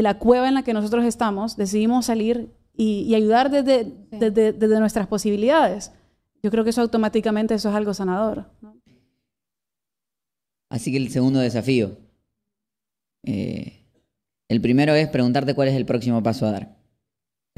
[0.00, 5.92] la cueva en la que nosotros estamos, decidimos salir y, ayudar desde, desde, nuestras posibilidades.
[6.42, 8.46] Yo creo que eso automáticamente eso es algo sanador.
[10.70, 11.98] Así que el segundo desafío.
[13.24, 13.84] Eh,
[14.48, 16.76] el primero es preguntarte cuál es el próximo paso a dar.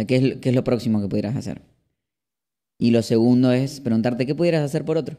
[0.09, 1.63] ¿qué, es, ¿Qué es lo próximo que pudieras hacer?
[2.79, 5.17] Y lo segundo es preguntarte qué pudieras hacer por otro.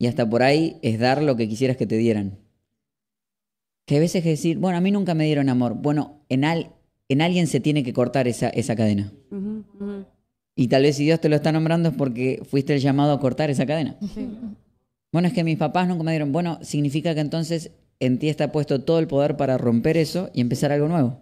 [0.00, 2.41] Y hasta por ahí es dar lo que quisieras que te dieran.
[3.84, 5.74] Que a veces que decir, bueno, a mí nunca me dieron amor.
[5.74, 6.72] Bueno, en, al,
[7.08, 9.12] en alguien se tiene que cortar esa, esa cadena.
[10.54, 13.20] Y tal vez si Dios te lo está nombrando es porque fuiste el llamado a
[13.20, 13.96] cortar esa cadena.
[15.10, 16.32] Bueno, es que mis papás nunca me dieron.
[16.32, 20.40] Bueno, significa que entonces en ti está puesto todo el poder para romper eso y
[20.40, 21.20] empezar algo nuevo.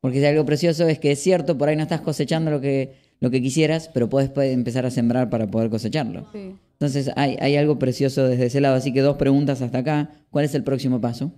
[0.00, 2.94] Porque si algo precioso es que es cierto, por ahí no estás cosechando lo que,
[3.20, 6.28] lo que quisieras, pero puedes, empezar a sembrar para poder cosecharlo.
[6.32, 8.76] Entonces hay, hay algo precioso desde ese lado.
[8.76, 10.10] Así que dos preguntas hasta acá.
[10.30, 11.32] ¿Cuál es el próximo paso?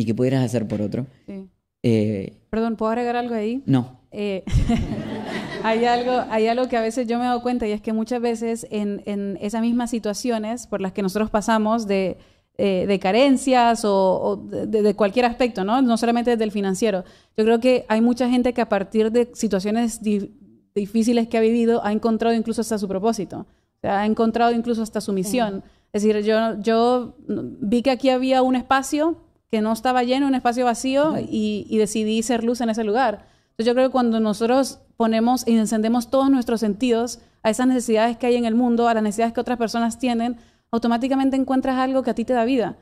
[0.00, 1.06] Y que pudieras hacer por otro.
[1.82, 3.62] Eh, Perdón, ¿puedo agregar algo ahí?
[3.66, 4.00] No.
[4.12, 4.44] Eh,
[5.62, 8.20] hay, algo, hay algo que a veces yo me doy cuenta y es que muchas
[8.20, 12.16] veces en, en esas mismas situaciones por las que nosotros pasamos de
[12.62, 15.80] eh, de carencias o, de, cualquier aspecto, ¿no?
[15.80, 17.04] No solamente desde el financiero.
[17.34, 20.00] Yo creo que hay mucha gente que a partir de situaciones
[20.74, 23.46] difíciles que ha vivido ha encontrado incluso hasta su propósito,
[23.82, 25.62] ha encontrado incluso hasta su misión.
[25.92, 29.16] Es decir, yo, yo vi que aquí había un espacio
[29.50, 33.26] que no estaba lleno, un espacio vacío y, y decidí ser luz en ese lugar.
[33.50, 38.16] Entonces yo creo que cuando nosotros ponemos y encendemos todos nuestros sentidos a esas necesidades
[38.16, 40.36] que hay en el mundo, a las necesidades que otras personas tienen,
[40.70, 42.76] automáticamente encuentras algo que a ti te da vida.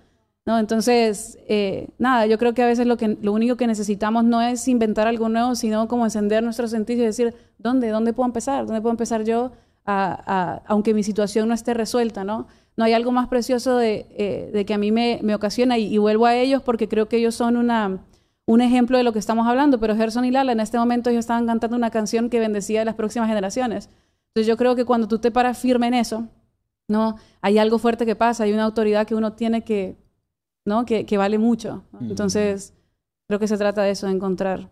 [0.49, 0.59] ¿no?
[0.59, 4.41] Entonces, eh, nada, yo creo que a veces lo, que, lo único que necesitamos no
[4.41, 7.89] es inventar algo nuevo, sino como encender nuestros sentidos y decir, ¿dónde?
[7.89, 8.65] ¿Dónde puedo empezar?
[8.65, 9.53] ¿Dónde puedo empezar yo?
[9.85, 12.47] A, aunque mi situación no esté resuelta, ¿no?
[12.79, 15.99] No hay algo más precioso de, eh, de que a mí me, me ocasiona y,
[15.99, 18.05] vuelvo a ellos porque creo que ellos son una,
[18.47, 21.25] un ejemplo de lo que estamos hablando, pero Gerson y Lala en este momento ellos
[21.25, 23.91] estaban cantando una canción que bendecía a las próximas generaciones.
[24.29, 26.29] Entonces yo creo que cuando tú te paras firme en eso,
[26.87, 27.17] ¿no?
[27.41, 29.97] Hay algo fuerte que pasa, hay una autoridad que uno tiene que,
[30.65, 30.85] ¿no?
[30.85, 31.83] Que, vale mucho.
[32.01, 32.75] Entonces,
[33.27, 34.71] creo que se trata de eso, de encontrar,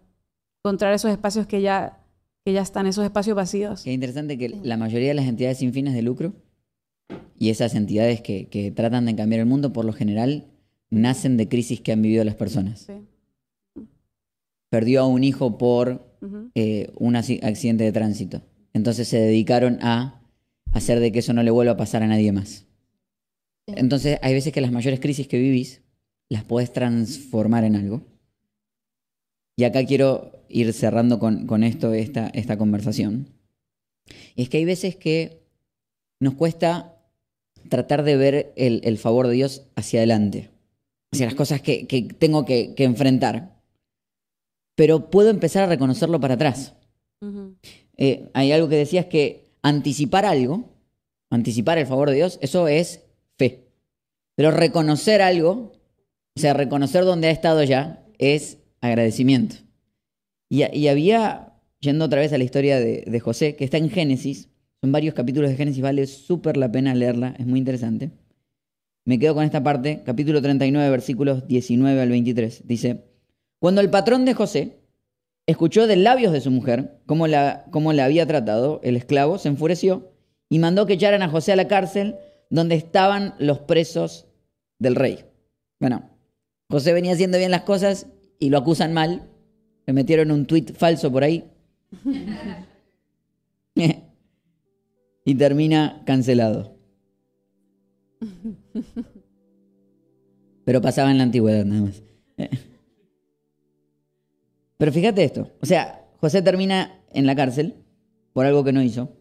[0.63, 1.99] encontrar esos espacios que ya,
[2.45, 3.83] que ya están, esos espacios vacíos.
[3.83, 6.35] Qué interesante que la mayoría de las entidades sin fines de lucro
[7.39, 10.47] y esas entidades que, tratan de cambiar el mundo, por lo general,
[10.91, 12.89] nacen de crisis que han vivido las personas.
[14.71, 16.19] Perdió a un hijo por
[16.55, 18.43] eh, un accidente de tránsito.
[18.73, 20.23] Entonces se dedicaron a
[20.73, 22.67] hacer de que eso no le vuelva a pasar a nadie más.
[23.67, 25.83] Entonces, hay veces que las mayores crisis que vivís
[26.29, 28.03] las puedes transformar en algo.
[29.57, 33.29] Y acá quiero ir cerrando con, esto, esta, esta conversación.
[34.35, 35.43] Y es que hay veces que
[36.21, 36.96] nos cuesta
[37.69, 40.51] tratar de ver el, favor de Dios hacia adelante,
[41.13, 41.87] hacia las cosas que,
[42.19, 43.57] tengo que, enfrentar.
[44.75, 46.75] Pero puedo empezar a reconocerlo para atrás.
[47.97, 50.77] Eh, hay algo que decías que anticipar algo,
[51.31, 53.03] anticipar el favor de Dios, eso es
[53.37, 53.65] fe.
[54.37, 55.73] Pero reconocer algo,
[56.37, 59.57] o sea, reconocer dónde ha estado ya, es agradecimiento.
[60.49, 64.49] Y, había, yendo otra vez a la historia de, José, que está en Génesis,
[64.87, 68.13] son varios capítulos de Génesis, vale súper la pena leerla, es muy interesante.
[69.05, 72.69] Me quedo con esta parte, capítulo 39, versículos 19 al 23.
[72.69, 73.03] Dice,
[73.59, 74.77] cuando el patrón de José
[75.47, 80.13] escuchó de labios de su mujer cómo la, cómo había tratado, el esclavo se enfureció
[80.49, 82.15] y mandó que echaran a José a la cárcel
[82.49, 84.29] donde estaban los presos
[84.79, 85.25] del rey.
[85.81, 86.11] Bueno,
[86.71, 88.07] José venía haciendo bien las cosas
[88.39, 89.29] y lo acusan mal.
[89.85, 91.45] Le metieron un tuit falso por ahí.
[95.27, 96.77] y termina cancelado.
[100.65, 102.03] Pero pasaba en la antigüedad nada más.
[104.79, 107.75] Pero fíjate esto, o sea, José termina en la cárcel
[108.33, 109.17] por algo que no hizo.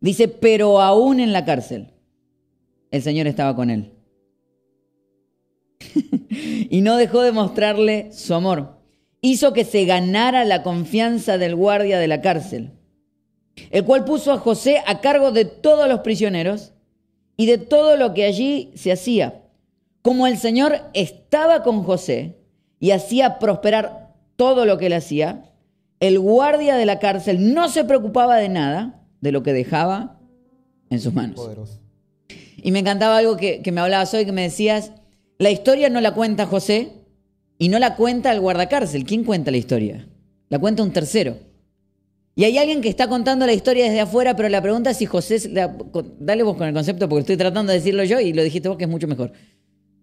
[0.00, 1.92] Dice, pero aún en la cárcel,
[2.90, 3.92] el Señor estaba con él.
[6.70, 8.78] y no dejó de mostrarle su amor.
[9.20, 12.77] Hizo que se ganara la confianza del guardia de la cárcel,
[13.70, 16.72] el cual puso a José a cargo de todos los prisioneros
[17.36, 19.42] y de todo lo que allí se hacía.
[20.02, 22.36] Como el Señor estaba con José
[22.80, 25.44] y hacía prosperar todo lo que él hacía,
[26.00, 30.18] el guardia de la cárcel no se preocupaba de nada de lo que dejaba
[30.90, 31.40] en sus manos.
[32.56, 34.92] Y me encantaba algo que, me hablabas hoy, que me decías,
[35.38, 36.92] la historia no la cuenta José
[37.58, 39.04] y no la cuenta el guardacárcel.
[39.04, 40.08] ¿Quién cuenta la historia?
[40.48, 41.36] La cuenta un tercero.
[42.38, 45.06] Y hay alguien que está contando la historia desde afuera, pero la pregunta es si
[45.06, 45.40] José...
[46.20, 48.78] dale vos con el concepto, porque estoy tratando de decirlo yo y lo dijiste vos
[48.78, 49.32] que es mucho mejor.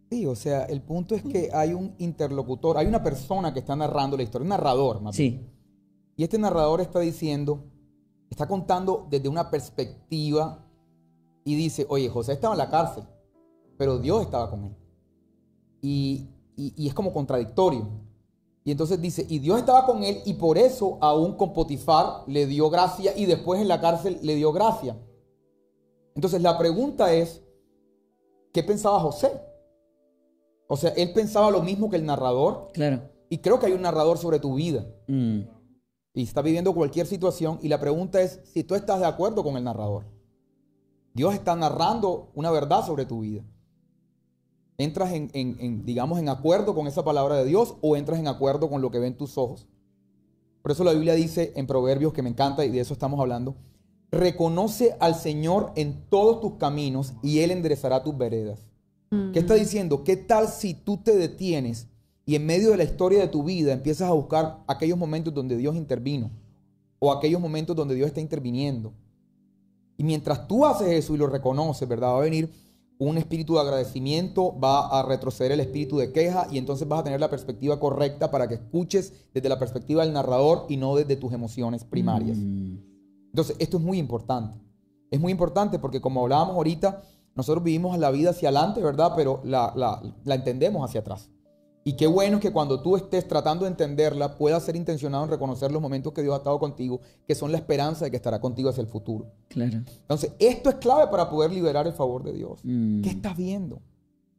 [0.10, 3.74] Sí, o sea, el punto es que hay un interlocutor, hay una persona que está
[3.78, 5.48] narrando la historia, un narrador, más Sí.
[6.17, 7.71] Y este narrador está diciendo,
[8.30, 10.67] está contando desde una perspectiva
[11.45, 13.06] y dice, oye, José estaba en la cárcel,
[13.78, 14.76] pero Dios estaba con él.
[15.82, 17.88] Y, y, es como contradictorio.
[18.65, 22.47] Y entonces dice, y Dios estaba con él y por eso aún con Potifar le
[22.47, 24.97] dio gracia y después en la cárcel le dio gracia.
[26.15, 27.43] Entonces la pregunta es,
[28.51, 29.39] ¿qué pensaba José?
[30.67, 32.69] O sea, él pensaba lo mismo que el narrador.
[32.73, 33.04] Claro.
[33.30, 34.84] Y creo que hay un narrador sobre tu vida.
[35.08, 35.41] Mm.
[36.15, 37.60] Y está viviendo cualquier situación.
[37.62, 40.06] Y la pregunta es si tú estás de acuerdo con el narrador.
[41.13, 43.43] Dios está narrando una verdad sobre tu vida.
[44.77, 48.81] ¿Entras en, digamos, en acuerdo con esa palabra de Dios o entras en acuerdo con
[48.81, 49.67] lo que ven tus ojos?
[50.61, 53.55] Por eso la Biblia dice en Proverbios, que me encanta y de eso estamos hablando,
[54.11, 58.67] reconoce al Señor en todos tus caminos y Él enderezará tus veredas.
[59.31, 60.04] ¿Qué está diciendo?
[60.04, 61.87] ¿Qué tal si tú te detienes
[62.25, 65.56] y en medio de la historia de tu vida empiezas a buscar aquellos momentos donde
[65.56, 66.31] Dios intervino
[67.00, 68.91] o aquellos momentos donde Dios está interviniendo?
[69.97, 72.10] Y mientras tú haces eso y lo reconoces, ¿verdad?
[72.10, 72.52] Va a venir
[72.98, 77.04] un espíritu de agradecimiento va a retroceder el espíritu de queja y entonces vas a
[77.04, 81.15] tener la perspectiva correcta para que escuches desde la perspectiva del narrador y no desde
[81.17, 82.37] tus emociones primarias.
[82.37, 82.77] Mm.
[83.31, 84.58] Entonces, esto es muy importante.
[85.12, 87.02] Es muy importante porque como hablábamos ahorita,
[87.35, 89.12] nosotros vivimos la vida hacia adelante, ¿verdad?
[89.15, 91.29] Pero la, la- la entendemos hacia atrás.
[91.88, 95.29] Y qué bueno es que cuando tú estés tratando de entenderla, puedas ser intencionado en
[95.29, 98.42] reconocer los momentos que Dios ha estado contigo, que son la esperanza de que estará
[98.42, 99.27] contigo hacia el futuro.
[99.50, 99.83] Claro.
[100.02, 102.60] Entonces, esto es clave para poder liberar el favor de Dios.
[102.63, 103.02] Mm.
[103.02, 103.83] ¿Qué estás viendo?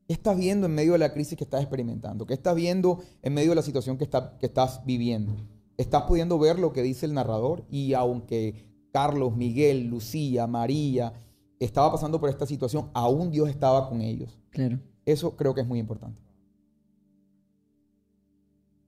[0.08, 2.26] ¿Qué estás viendo en medio de la crisis que estás experimentando?
[2.26, 5.36] ¿Qué estás viendo en medio de la situación que, está- que estás viviendo?
[5.76, 7.64] ¿Estás pudiendo ver lo que dice el narrador?
[7.70, 11.12] Y aunque Carlos, Miguel, Lucía, María
[11.60, 14.36] estaba pasando por esta situación, aún Dios estaba con ellos.
[14.50, 14.80] Claro.
[15.04, 16.25] Eso creo que es muy importante.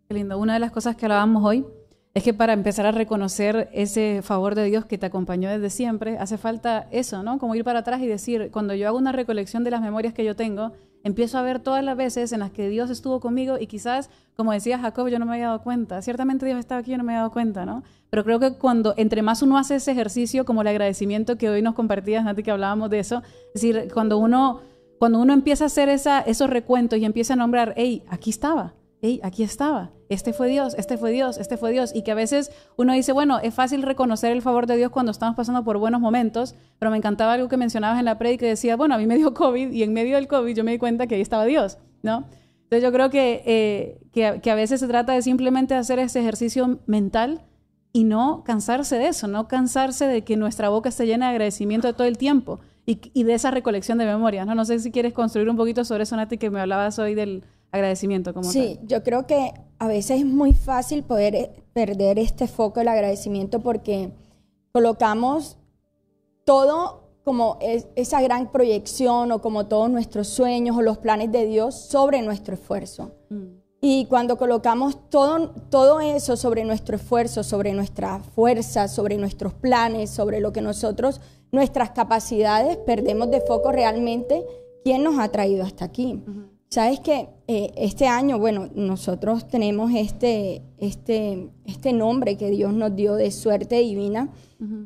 [0.09, 0.39] Qué lindo.
[0.39, 1.67] Una de las cosas que hablábamos hoy
[2.15, 6.17] es que para empezar a reconocer ese favor de Dios que te acompañó desde siempre,
[6.17, 7.39] hace falta eso, ¿no?
[7.39, 10.25] Como ir para atrás y decir, cuando yo hago una recolección de las memorias que
[10.25, 10.73] yo tengo,
[11.05, 14.53] empiezo a ver todas las veces en las que Dios estuvo conmigo y quizás, como
[14.53, 16.01] decía Jacob, yo no me había dado cuenta.
[16.01, 17.83] Ciertamente Dios estaba aquí, yo no me había dado cuenta, ¿no?
[18.09, 21.61] Pero creo que cuando, entre más uno hace ese ejercicio, como el agradecimiento que hoy
[21.61, 23.23] nos compartías, Nati, que hablábamos de eso,
[23.55, 24.63] es decir, cuando uno,
[24.99, 28.73] cuando uno empieza a hacer esa, esos recuentos y empieza a nombrar, hey, aquí estaba,
[29.01, 32.15] hey, aquí estaba, este fue Dios, este fue Dios, este fue Dios, y que a
[32.15, 35.79] veces uno dice, bueno, es fácil reconocer el favor de Dios cuando estamos pasando por
[35.79, 38.99] buenos momentos, pero me encantaba algo que mencionabas en la predica que decía, bueno, a
[38.99, 41.21] mí me dio COVID y en medio del COVID yo me di cuenta que ahí
[41.21, 42.25] estaba Dios, ¿no?
[42.65, 46.81] Entonces yo creo que, eh, que, a veces se trata de simplemente hacer ese ejercicio
[46.87, 47.47] mental
[47.95, 51.87] y no cansarse de eso, no cansarse de que nuestra boca esté llena de agradecimiento
[51.87, 54.55] de todo el tiempo y, y de esa recolección de memorias, ¿no?
[54.55, 57.45] No sé si quieres construir un poquito sobre eso, Nati, que me hablabas hoy del
[57.71, 62.47] agradecimiento como Sí, yo creo que a veces es muy fácil poder eh, perder este
[62.49, 64.13] foco del agradecimiento porque
[64.73, 65.57] colocamos
[66.45, 71.47] todo como es- esa gran proyección o como todos nuestros sueños o los planes de
[71.47, 73.13] Dios sobre nuestro esfuerzo.
[73.29, 73.39] tal.
[73.39, 73.59] Mm.
[73.81, 80.11] Y cuando colocamos todo, todo eso sobre nuestro esfuerzo, sobre nuestra fuerza, sobre nuestros planes,
[80.11, 81.21] sobre lo que nosotros,
[81.53, 84.45] nuestras capacidades, perdemos de foco realmente
[84.83, 86.21] quién nos ha traído hasta aquí.
[86.71, 92.95] Sabes que eh, este año, bueno, nosotros tenemos este, este, este nombre que Dios nos
[92.95, 94.29] dio de suerte divina.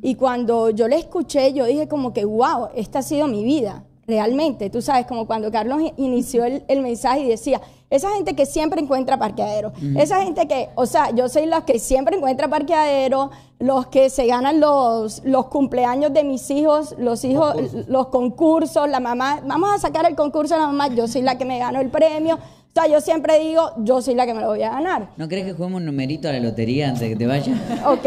[0.03, 3.85] Y cuando yo le escuché, yo dije como que, wow, esta ha sido mi vida,
[4.05, 4.69] realmente.
[4.69, 7.59] Tú sabes, como cuando Carlos inició el, el mensaje y decía,
[7.93, 11.77] esa gente que siempre encuentra parqueadero, esa gente que, o sea, yo soy la que
[11.77, 13.29] siempre encuentra parqueadero,
[13.59, 17.55] los que se ganan los, los cumpleaños de mis hijos, los hijos,
[17.87, 21.37] los concursos, la mamá, vamos a sacar el concurso de la mamá, yo soy la
[21.37, 22.35] que me gano el premio.
[22.35, 25.09] O sea, yo siempre digo, yo soy la que me lo voy a ganar.
[25.15, 27.55] ¿No crees que juguemos un numerito a la lotería antes de que te vayas?
[27.85, 28.05] Ok.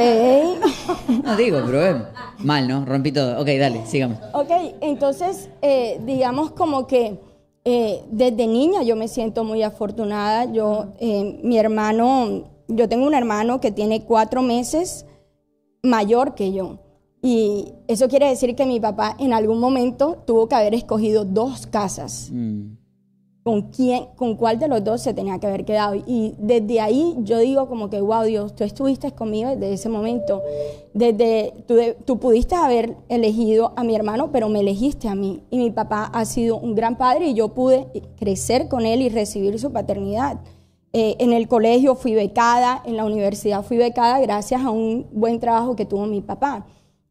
[1.22, 2.02] No digo, pero eh,
[2.38, 2.84] mal, ¿no?
[2.84, 3.40] Rompí todo.
[3.40, 4.18] Ok, dale, sigamos.
[4.32, 7.20] Ok, entonces, eh, digamos como que
[7.68, 10.44] eh, desde niña yo me siento muy afortunada.
[10.52, 15.04] Yo, eh, mi hermano, yo tengo un hermano que tiene cuatro meses
[15.82, 16.78] mayor que yo.
[17.22, 21.66] Y eso quiere decir que mi papá en algún momento tuvo que haber escogido dos
[21.66, 22.30] casas.
[22.32, 22.76] Mm.
[23.46, 25.94] ¿Con quién, con cuál de los dos se tenía que haber quedado?
[25.94, 30.42] Y desde ahí yo digo como que, wow, Dios, tú estuviste conmigo desde ese momento.
[30.94, 35.44] Desde, tú, tú pudiste haber elegido a mi hermano, pero me elegiste a mí.
[35.48, 37.86] Y mi papá ha sido un gran padre y yo pude
[38.18, 40.40] crecer con él y recibir su paternidad.
[40.92, 45.38] Eh, en el colegio fui becada, en la universidad fui becada gracias a un buen
[45.38, 46.66] trabajo que tuvo mi papá.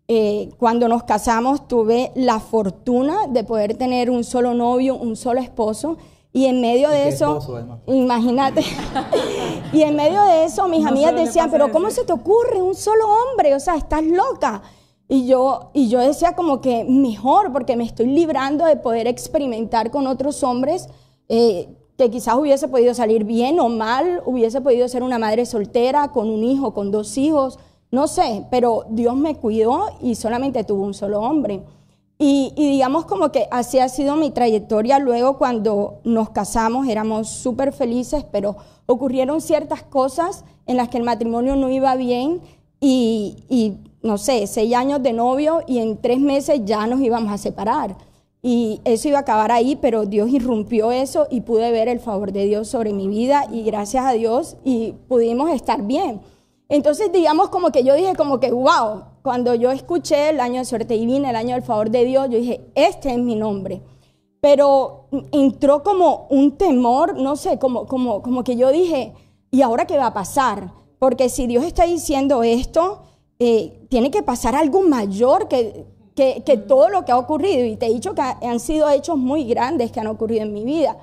[0.10, 5.40] Eh, cuando nos casamos tuve la fortuna de poder tener un solo novio, un solo
[5.40, 5.98] esposo.
[6.36, 7.80] Y en medio de eso, esposo, además.
[7.86, 8.62] imagínate,
[9.72, 11.74] y en medio de eso mis No amigas decían, pero eso".
[11.74, 13.56] ¿cómo se te ocurre un solo hombre?
[13.56, 14.62] O sea, estás loca.
[15.08, 19.92] Y yo, y yo decía como que mejor, porque me estoy librando de poder experimentar
[19.92, 20.90] con otros hombres
[21.30, 26.10] eh, que quizás hubiese podido salir bien o mal, hubiese podido ser una madre soltera,
[26.12, 27.60] con un hijo, con dos hijos,
[27.92, 31.64] no sé, pero Dios me cuidó y solamente tuvo un solo hombre.
[32.18, 35.00] Y, y digamos como que así ha sido mi trayectoria.
[35.00, 38.56] Luego cuando nos casamos éramos súper felices, pero
[38.86, 42.42] ocurrieron ciertas cosas en las que el matrimonio no iba bien
[42.80, 47.38] y, no sé, seis años de novio y en tres meses ya nos íbamos a
[47.38, 47.98] separar.
[48.42, 52.32] Y eso iba a acabar ahí, pero Dios irrumpió eso y pude ver el favor
[52.32, 56.22] de Dios sobre mi vida y gracias a Dios y pudimos estar bien.
[56.70, 60.66] Entonces, digamos como que yo dije como que, wow, cuando yo escuché el año de
[60.66, 63.82] suerte divina, el año del favor de Dios, yo dije, este es mi nombre.
[64.40, 69.16] Pero entró como un temor, no sé, como, como, como que yo dije,
[69.50, 70.72] ¿y ahora qué va a pasar?
[71.00, 73.02] Porque si Dios está diciendo esto,
[73.40, 77.78] eh, tiene que pasar algo mayor que, que, que todo lo que ha ocurrido, y
[77.78, 80.98] te he dicho que han sido hechos muy grandes que han ocurrido en mi vida.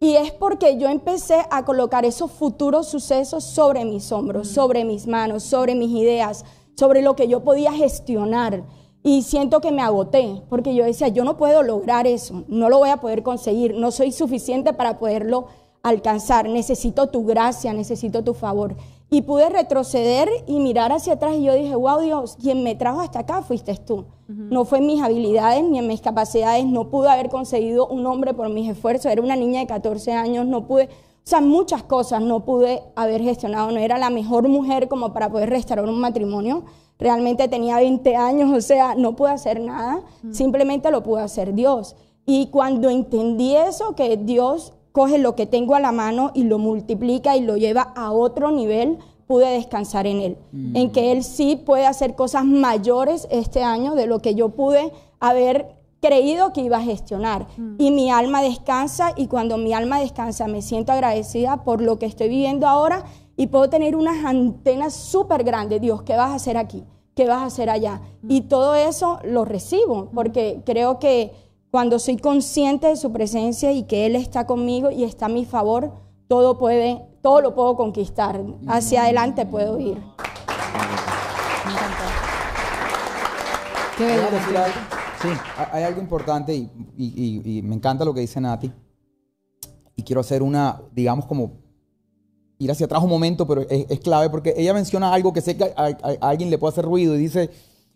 [0.00, 5.06] Y es porque yo empecé a colocar esos futuros sucesos sobre mis hombros, sobre mis
[5.06, 6.46] manos, sobre mis ideas,
[6.76, 8.64] sobre lo que yo podía gestionar.
[9.02, 12.78] Y siento que me agoté, porque yo decía, yo no puedo lograr eso, no lo
[12.78, 15.46] voy a poder conseguir, no soy suficiente para poderlo
[15.84, 18.74] alcanzar, necesito tu gracia, necesito tu favor.
[19.08, 23.00] Y pude retroceder y mirar hacia atrás y yo dije, wow Dios, quien me trajo
[23.00, 24.06] hasta acá fuiste tú.
[24.26, 28.34] No fue en mis habilidades ni en mis capacidades, no pude haber conseguido un hombre
[28.34, 30.88] por mis esfuerzos, era una niña de 14 años, no pude,
[31.26, 35.28] o sea, muchas cosas no pude haber gestionado, no era la mejor mujer como para
[35.28, 36.62] poder restaurar un matrimonio.
[37.00, 41.96] Realmente tenía 20 años, o sea, no pude hacer nada, simplemente lo pudo hacer Dios.
[42.26, 46.60] Y cuando entendí eso, que Dios coge lo que tengo a la mano y lo
[46.60, 50.38] multiplica y lo lleva a otro nivel, pude descansar en Él.
[50.74, 54.92] En que Él sí puede hacer cosas mayores este año de lo que yo pude
[55.18, 57.46] haber creído que iba a gestionar.
[57.78, 62.06] Y mi alma descansa y cuando mi alma descansa me siento agradecida por lo que
[62.06, 63.04] estoy viviendo ahora
[63.36, 65.80] y puedo tener unas antenas súper grandes.
[65.80, 66.84] Dios, ¿qué vas a hacer aquí?
[67.14, 68.00] ¿Qué vas a hacer allá?
[68.28, 71.32] Y todo eso lo recibo porque creo que
[71.70, 75.44] cuando soy consciente de su presencia y que Él está conmigo y está a mi
[75.44, 75.92] favor,
[76.28, 78.40] todo puede, todo lo puedo conquistar.
[78.66, 80.02] Hacia adelante puedo ir.
[83.96, 84.95] ¿Qué decir algo?
[85.32, 88.72] Sí, hay algo importante y, y, y, me encanta lo que dice Nati.
[89.96, 91.52] Y quiero hacer una, digamos, como
[92.58, 95.56] ir hacia atrás un momento, pero es, es clave porque ella menciona algo que sé
[95.56, 97.50] que a, a, a, alguien le puede hacer ruido y dice,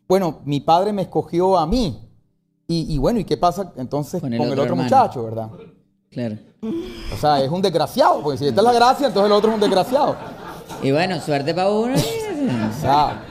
[0.08, 2.06] bueno, mi padre me escogió a mí.
[2.72, 5.50] Y, bueno, ¿y qué pasa entonces con el, con otro, el otro muchacho, verdad?
[6.08, 6.36] Claro.
[7.12, 9.54] O sea, es un desgraciado, porque si esta es la gracia, entonces el otro es
[9.56, 10.14] un desgraciado.
[10.80, 11.94] Y bueno, suerte para uno.
[11.94, 13.24] o sea,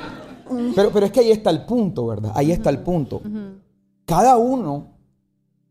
[0.75, 2.33] pero, pero es que ahí está el punto, ¿verdad?
[2.35, 3.21] Ahí está el punto.
[4.09, 4.87] Cada uno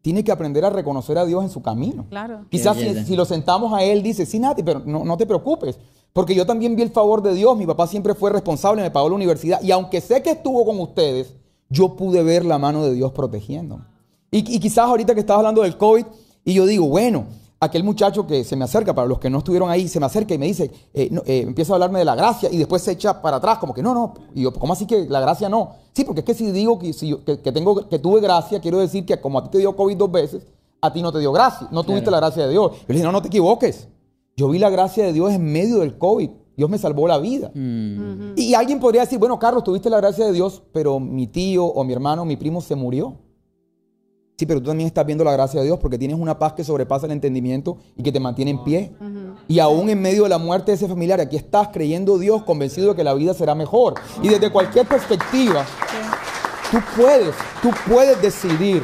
[0.00, 2.06] tiene que aprender a reconocer a Dios en su camino.
[2.08, 2.46] Claro.
[2.48, 5.76] Quizás si, si, lo sentamos a Él, dice, sí, Nati, pero no, no te preocupes.
[6.12, 7.56] Porque yo también vi el favor de Dios.
[7.56, 9.60] Mi papá siempre fue responsable, me pagó la universidad.
[9.60, 11.34] Y aunque sé que estuvo con ustedes,
[11.68, 13.82] yo pude ver la mano de Dios protegiéndome.
[14.30, 16.04] Y, y, quizás ahorita que estabas hablando del COVID,
[16.44, 17.26] y yo digo, bueno,
[17.60, 20.34] aquel muchacho que se me acerca, para los que no estuvieron ahí, se me acerca
[20.34, 22.92] y me dice, eh, no, eh, empieza a hablarme de la gracia y después se
[22.92, 24.14] echa para atrás, como que no, no.
[24.34, 25.72] Y yo, ¿cómo así que la gracia no?
[25.92, 28.78] Sí, porque es que si digo que, si, que, que tengo, que tuve gracia, quiero
[28.78, 30.46] decir que como a ti te dio COVID dos veces,
[30.80, 32.20] a ti no te dio gracia, no tuviste claro.
[32.20, 32.72] la gracia de Dios.
[32.72, 33.88] Yo le dije, no, no te equivoques.
[34.36, 36.30] Yo vi la gracia de Dios en medio del COVID.
[36.56, 37.50] Dios me salvó la vida.
[37.54, 38.34] Mm.
[38.36, 41.84] Y alguien podría decir, bueno, Carlos, tuviste la gracia de Dios, pero mi tío o
[41.84, 43.16] mi hermano o mi primo se murió.
[44.38, 46.62] Sí, pero tú también estás viendo la gracia de Dios porque tienes una paz que
[46.62, 48.92] sobrepasa el entendimiento y que te mantiene en pie.
[49.00, 49.34] Uh -huh.
[49.48, 52.90] Y aún en medio de la muerte de ese familiar, aquí estás creyendo Dios, convencido
[52.90, 53.94] de que la vida será mejor.
[54.22, 56.70] Y desde cualquier perspectiva, sí.
[56.70, 58.80] tú puedes, tú puedes decidir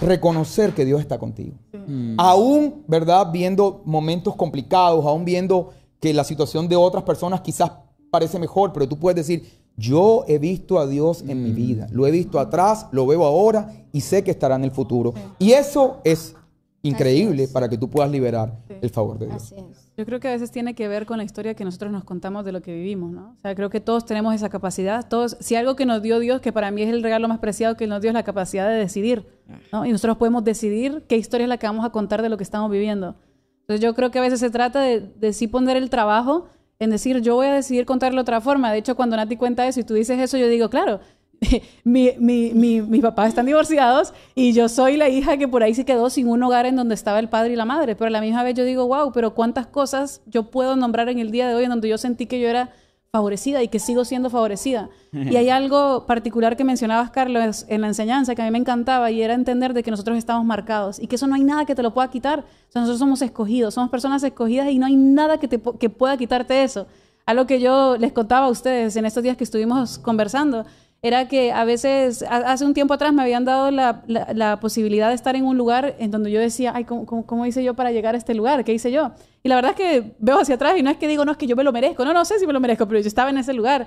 [0.00, 1.54] reconocer que Dios está contigo.
[1.70, 1.78] Sí.
[1.78, 2.14] Mm.
[2.18, 3.30] Aún, ¿verdad?
[3.30, 5.70] Viendo momentos complicados, aún viendo
[6.00, 7.70] que la situación de otras personas quizás
[8.10, 11.42] parece mejor, pero tú puedes decir, yo he visto a Dios en mm.
[11.42, 14.70] mi vida, lo he visto atrás, lo veo ahora y sé que estará en el
[14.70, 15.14] futuro.
[15.16, 15.46] Sí.
[15.46, 16.36] Y eso es
[16.82, 17.50] increíble es.
[17.50, 18.74] para que tú puedas liberar sí.
[18.80, 19.54] el favor de Dios.
[19.96, 22.44] Yo creo que a veces tiene que ver con la historia que nosotros nos contamos
[22.44, 23.34] de lo que vivimos, ¿no?
[23.38, 26.40] O sea, creo que todos tenemos esa capacidad, todos, si algo que nos dio Dios,
[26.40, 28.76] que para mí es el regalo más preciado que nos dio es la capacidad de
[28.76, 29.26] decidir,
[29.72, 29.86] ¿no?
[29.86, 32.44] Y nosotros podemos decidir qué historia es la que vamos a contar de lo que
[32.44, 33.16] estamos viviendo.
[33.62, 36.48] Entonces yo creo que a veces se trata de, de sí poner el trabajo
[36.80, 38.72] en decir, yo voy a decidir contarlo de otra forma.
[38.72, 41.00] De hecho, cuando Nati cuenta eso y tú dices eso, yo digo, claro,
[41.84, 45.74] mi, mi, mi, mis papás están divorciados y yo soy la hija que por ahí
[45.74, 47.96] se quedó sin un hogar en donde estaba el padre y la madre.
[47.96, 51.18] Pero a la misma vez yo digo, wow, pero cuántas cosas yo puedo nombrar en
[51.18, 52.70] el día de hoy en donde yo sentí que yo era
[53.12, 54.88] favorecida y que sigo siendo favorecida.
[55.12, 59.10] Y hay algo particular que mencionabas, Carlos, en la enseñanza que a mí me encantaba
[59.10, 61.74] y era entender de que nosotros estamos marcados y que eso no hay nada que
[61.74, 62.40] te lo pueda quitar.
[62.40, 65.90] O sea, nosotros somos escogidos, somos personas escogidas y no hay nada que, te, que
[65.90, 66.86] pueda quitarte eso.
[67.26, 70.64] Algo que yo les contaba a ustedes en estos días que estuvimos conversando
[71.02, 75.14] era que a veces, hace un tiempo atrás me habían dado la, la, posibilidad de
[75.14, 77.90] estar en un lugar en donde yo decía, ay, ¿cómo, ¿cómo, ¿cómo, hice yo para
[77.90, 78.64] llegar a este lugar?
[78.64, 79.12] ¿Qué hice yo?
[79.42, 81.38] Y la verdad es que veo hacia atrás y no es que digo, no, es
[81.38, 83.30] que yo me lo merezco, no, no sé si me lo merezco, pero yo estaba
[83.30, 83.86] en ese lugar.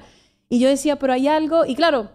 [0.49, 2.09] Y yo decía, pero hay algo, y claro,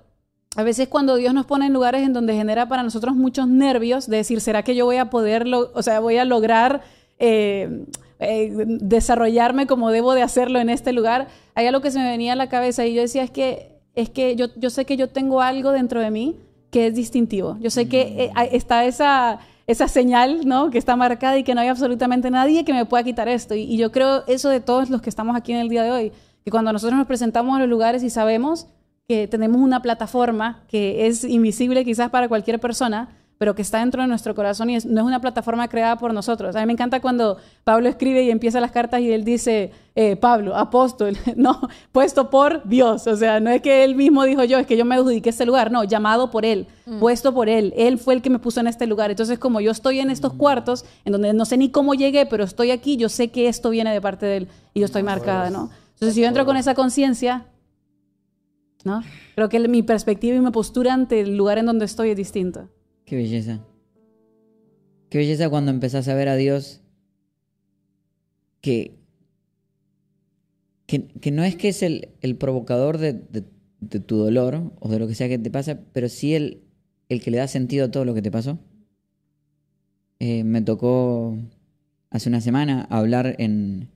[0.57, 4.09] a veces cuando Dios nos pone en lugares en donde genera para nosotros muchos nervios,
[4.09, 6.83] de decir, ¿será que yo voy a poderlo, o sea, voy a lograr...
[7.21, 7.85] Eh,
[8.21, 12.33] eh, desarrollarme como debo de hacerlo en este lugar, hay algo que se me venía
[12.33, 15.09] a la cabeza y yo decía, es que es que yo, yo sé que yo
[15.09, 16.37] tengo algo dentro de mí
[16.71, 17.57] que es distintivo.
[17.61, 20.71] Yo sé que eh, está esa, esa señal, ¿no?
[20.71, 23.55] Que está marcada y que no hay absolutamente nadie que me pueda quitar esto.
[23.55, 25.91] Y, y, yo creo eso de todos los que estamos aquí en el día de
[25.91, 26.13] hoy,
[26.45, 28.67] que cuando nosotros nos presentamos a los lugares y sabemos
[29.09, 33.09] que tenemos una plataforma que es invisible quizás para cualquier persona,
[33.39, 36.57] pero que está dentro de nuestro corazón y no es una plataforma creada por nosotros.
[36.57, 40.17] A mí me encanta cuando Pablo escribe y empieza las cartas y él dice, eh,
[40.17, 41.61] Pablo, apóstol, no,
[41.93, 43.07] puesto por Dios.
[43.07, 45.47] O sea, no es que él mismo dijo yo, es que yo me adjudiqué este
[45.47, 46.99] lugar, no, llamado por él, mm.
[46.99, 47.73] puesto por él.
[47.77, 49.11] Él fue el que me puso en este lugar.
[49.11, 52.43] Entonces, como yo estoy en estos cuartos, en donde no sé ni cómo llegué, pero
[52.43, 55.49] estoy aquí, yo sé que esto viene de parte de él y yo estoy marcada,
[55.49, 55.71] ¿no?
[55.95, 57.47] Entonces, si yo entro con esa conciencia,
[58.83, 59.03] ¿no?
[59.37, 62.69] Creo que mi perspectiva y mi postura ante el lugar en donde estoy es distinta.
[63.09, 63.65] Qué belleza.
[65.09, 66.83] Qué belleza cuando empezás a ver a Dios
[68.61, 68.99] que,
[70.85, 73.15] que, no es que es el, provocador de,
[74.01, 76.65] tu dolor o de lo que sea que te pasa, pero sí el,
[77.09, 78.59] el que le da sentido a todo lo que te pasó.
[80.19, 81.39] Eh, me tocó
[82.11, 83.89] hace una semana hablar en...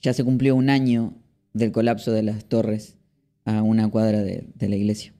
[0.00, 1.12] ya se cumplió un año
[1.52, 2.96] del colapso de las torres
[3.44, 5.12] a una cuadra de la iglesia.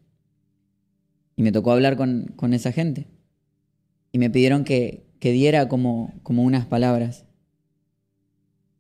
[1.40, 3.06] Y me tocó hablar con, esa gente.
[4.12, 7.24] Y me pidieron que, diera como, como, unas palabras.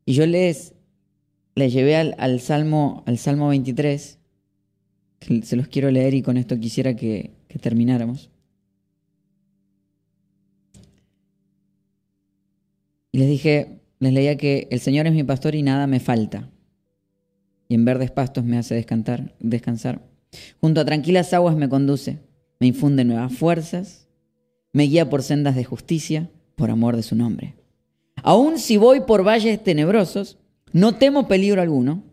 [0.04, 0.74] Y yo les,
[1.54, 4.18] les llevé al, Salmo, al Salmo 23,
[5.18, 8.30] que se los quiero leer y con esto quisiera que, que termináramos.
[13.12, 16.50] Y les dije, les leía que el Señor es mi pastor y nada me falta.
[17.68, 20.02] Y en verdes pastos me hace descansar.
[20.60, 22.18] Junto a tranquilas aguas me conduce
[22.60, 23.99] me infunde nuevas fuerzas,
[24.72, 27.54] me guía por sendas de justicia, por amor de su nombre.
[28.22, 30.38] Aun si voy por valles tenebrosos,
[30.72, 32.04] no temo peligro alguno,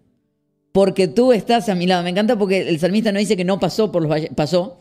[0.72, 2.04] porque tú estás a mi lado.
[2.04, 4.78] Me encanta porque el salmista no dice que no pasó por los valles, pasó.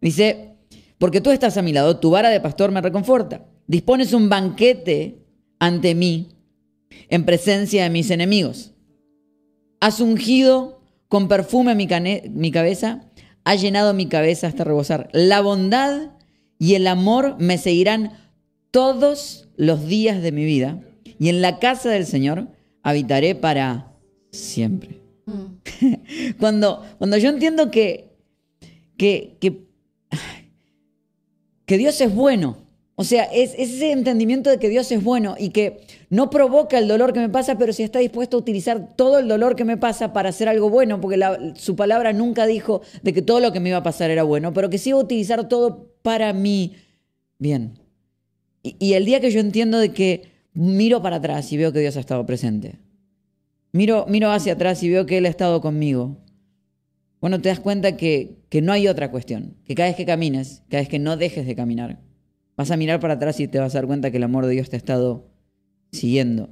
[0.00, 0.56] Dice,
[0.98, 3.44] porque tú estás a mi lado, tu vara de pastor me reconforta.
[3.66, 5.18] Dispones un banquete
[5.58, 6.28] ante mí
[7.08, 8.72] en presencia de mis enemigos.
[9.80, 11.88] Has ungido con perfume mi,
[12.30, 13.06] mi cabeza
[13.44, 15.08] ha llenado mi cabeza hasta rebosar.
[15.12, 16.10] La bondad
[16.58, 18.12] y el amor me seguirán
[18.70, 20.80] todos los días de mi vida
[21.18, 22.48] y en la casa del Señor
[22.82, 23.92] habitaré para
[24.30, 25.00] siempre.
[26.38, 28.16] Cuando, cuando yo entiendo que,
[28.96, 29.36] que,
[31.66, 32.66] que Dios es bueno,
[32.98, 36.88] o sea, es, ese entendimiento de que Dios es bueno y que no provoca el
[36.88, 39.76] dolor que me pasa, pero sí está dispuesto a utilizar todo el dolor que me
[39.76, 41.20] pasa para hacer algo bueno, porque
[41.56, 44.54] su palabra nunca dijo de que todo lo que me iba a pasar era bueno,
[44.54, 46.76] pero que sí iba a utilizar todo para mí
[47.36, 47.80] bien.
[48.62, 51.96] Y, el día que yo entiendo de que miro para atrás y veo que Dios
[51.96, 52.78] ha estado presente,
[53.72, 56.18] miro, miro hacia atrás y veo que Él ha estado conmigo,
[57.20, 60.62] bueno, te das cuenta que, que no hay otra cuestión, que cada vez que camines,
[60.68, 61.98] cada vez que no dejes de caminar,
[62.56, 64.52] Vas a mirar para atrás y te vas a dar cuenta que el amor de
[64.52, 65.28] Dios te ha estado
[65.92, 66.48] siguiendo.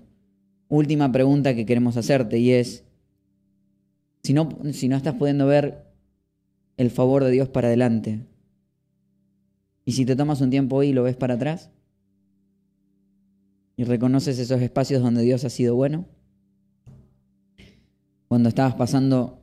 [0.69, 2.85] Última pregunta que queremos hacerte y es,
[4.23, 5.87] si no, si no estás pudiendo ver
[6.77, 8.27] el favor de Dios para adelante,
[9.85, 11.71] y si te tomas un tiempo hoy y lo ves para atrás,
[13.77, 16.07] y reconoces esos espacios donde Dios ha sido bueno,
[18.29, 19.43] cuando estabas pasando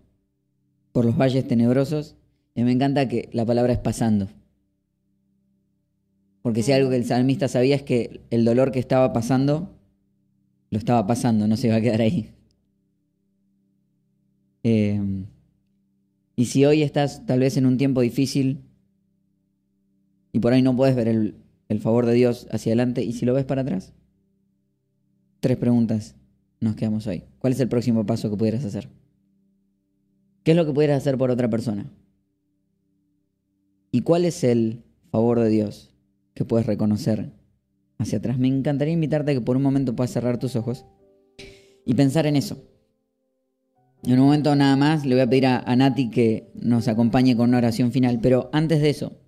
[0.92, 2.16] por los valles tenebrosos,
[2.56, 4.28] y me encanta que la palabra es pasando.
[6.42, 9.78] Porque si algo que el salmista sabía es que el dolor que estaba pasando,
[10.70, 12.32] lo estaba pasando, no se iba a quedar ahí.
[14.64, 15.26] Em,
[16.36, 18.62] y si hoy estás tal vez en un tiempo difícil
[20.32, 21.36] y por ahí no puedes ver el,
[21.80, 23.94] favor de Dios hacia adelante, ¿y si lo ves para atrás?
[25.40, 26.16] Tres preguntas
[26.60, 27.24] nos quedamos hoy.
[27.40, 28.90] ¿Cuál es el próximo paso que pudieras hacer?
[30.44, 31.90] ¿Qué es lo que pudieras hacer por otra persona?
[33.92, 35.94] ¿Y cuál es el favor de Dios
[36.34, 37.32] que puedes reconocer
[38.02, 38.38] hacia atrás.
[38.38, 40.86] Me encantaría invitarte a que por un momento puedas cerrar tus ojos
[41.86, 42.64] y pensar en eso.
[44.04, 47.50] En un momento nada más le voy a pedir a, Nati que nos acompañe con
[47.50, 49.21] una oración final, pero antes de eso,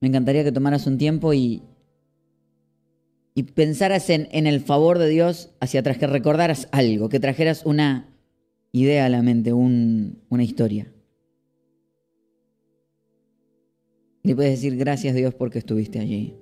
[0.00, 1.62] me encantaría que tomaras un tiempo y,
[3.34, 7.64] y pensaras en, en, el favor de Dios hacia atrás, que recordaras algo, que trajeras
[7.66, 8.08] una
[8.72, 10.92] idea a la mente, una historia.
[14.22, 16.39] Le puedes decir gracias Dios porque estuviste allí.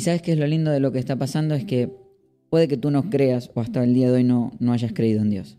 [0.00, 1.92] Y sabes qué es lo lindo de lo que está pasando es que
[2.48, 5.20] puede que tú no creas o hasta el día de hoy no, no hayas creído
[5.20, 5.58] en Dios.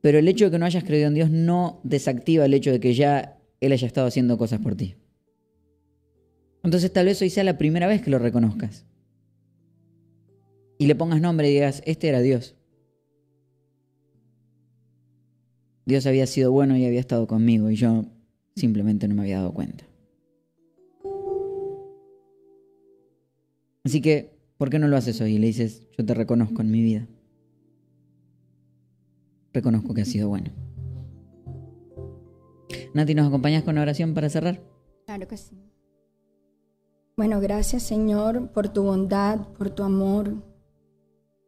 [0.00, 2.80] Pero el hecho de que no hayas creído en Dios no desactiva el hecho de
[2.80, 4.96] que ya Él haya estado haciendo cosas por ti.
[6.64, 8.84] Entonces tal vez hoy sea la primera vez que lo reconozcas.
[10.76, 12.56] Y le pongas nombre y digas, este era Dios.
[15.86, 18.06] Dios había sido bueno y había estado conmigo y yo
[18.56, 19.84] simplemente no me había dado cuenta.
[23.84, 25.34] Así que, ¿por qué no lo haces hoy?
[25.34, 27.08] Y le dices, yo te reconozco en mi vida.
[29.52, 30.50] Reconozco que ha sido bueno.
[32.94, 34.60] Nati, ¿nos acompañas con una oración para cerrar?
[35.06, 35.56] Claro que sí.
[37.16, 40.42] Bueno, gracias Señor por tu bondad, por tu amor,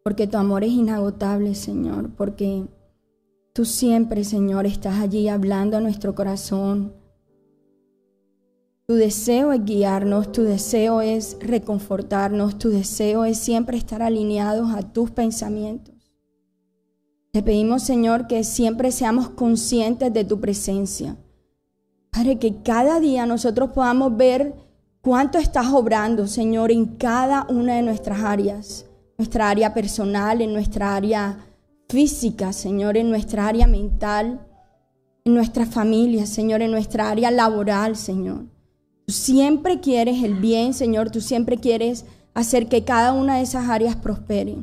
[0.03, 2.67] porque tu amor es inagotable, Señor, porque
[3.55, 6.93] tú siempre, Señor, estás allí hablando a nuestro corazón.
[8.87, 14.83] Tu deseo es guiarnos, tu deseo es reconfortarnos, tu deseo es siempre estar alineados a
[14.83, 15.95] tus pensamientos.
[17.33, 21.17] Te pedimos, Señor, que siempre seamos conscientes de tu presencia.
[22.11, 24.55] Padre, que cada día nosotros podamos ver
[25.01, 28.85] cuánto estás obrando, Señor, en cada una de nuestras áreas.
[29.17, 31.39] Nuestra área personal, en nuestra área
[31.89, 34.47] física, Señor, en nuestra área mental,
[35.25, 38.54] en nuestra familia, Señor, en nuestra área laboral, Señor.
[39.07, 43.69] Tú siempre quieres el bien, Señor, tú siempre quieres hacer que cada una de esas
[43.69, 44.57] áreas prospere.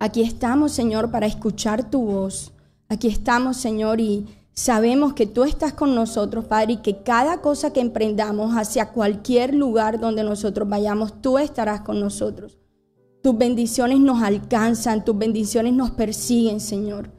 [0.00, 2.52] Aquí estamos, Señor, para escuchar tu voz.
[2.88, 7.72] Aquí estamos, Señor, y sabemos que tú estás con nosotros, Padre, y que cada cosa
[7.72, 12.58] que emprendamos hacia cualquier lugar donde nosotros vayamos, tú estarás con nosotros.
[13.22, 17.10] Tus bendiciones nos alcanzan, tus bendiciones nos persiguen, Señor.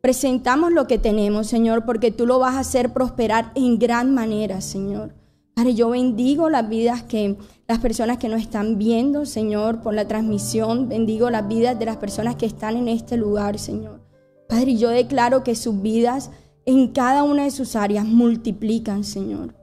[0.00, 4.60] Presentamos lo que tenemos, Señor, porque tú lo vas a hacer prosperar en gran manera,
[4.60, 5.25] Señor.
[5.56, 7.34] Padre, yo bendigo las vidas que
[7.66, 10.90] las personas que nos están viendo, Señor, por la transmisión.
[10.90, 14.02] Bendigo las vidas de las personas que están en este lugar, Señor.
[14.50, 16.30] Padre, yo declaro que sus vidas
[16.66, 19.54] en cada una de sus áreas multiplican, Señor.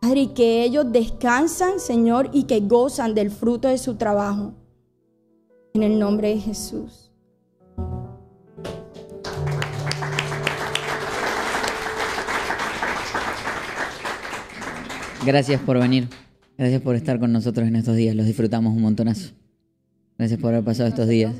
[0.00, 4.52] Padre, que ellos descansan, Señor, y que gozan del fruto de su trabajo.
[5.74, 7.09] En el nombre de Jesús.
[15.24, 16.08] Gracias por venir.
[16.56, 18.14] Gracias por estar con nosotros en estos días.
[18.14, 19.30] Los disfrutamos un montonazo.
[20.18, 21.34] Gracias por haber pasado estos días.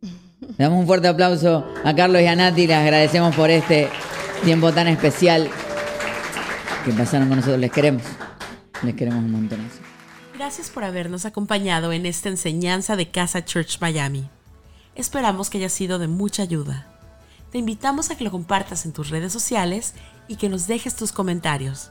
[0.00, 2.66] Le damos un fuerte aplauso a Carlos y a Nati.
[2.66, 3.88] Les agradecemos por este
[4.44, 5.48] tiempo tan especial
[6.84, 7.60] que pasaron con nosotros.
[7.60, 8.02] Les queremos.
[8.82, 9.80] Les queremos un montonazo.
[10.34, 14.28] Gracias por habernos acompañado en esta enseñanza de Casa Church Miami.
[14.94, 16.86] Esperamos que haya sido de mucha ayuda.
[17.50, 19.94] Te invitamos a que lo compartas en tus redes sociales
[20.28, 21.90] y que nos dejes tus comentarios.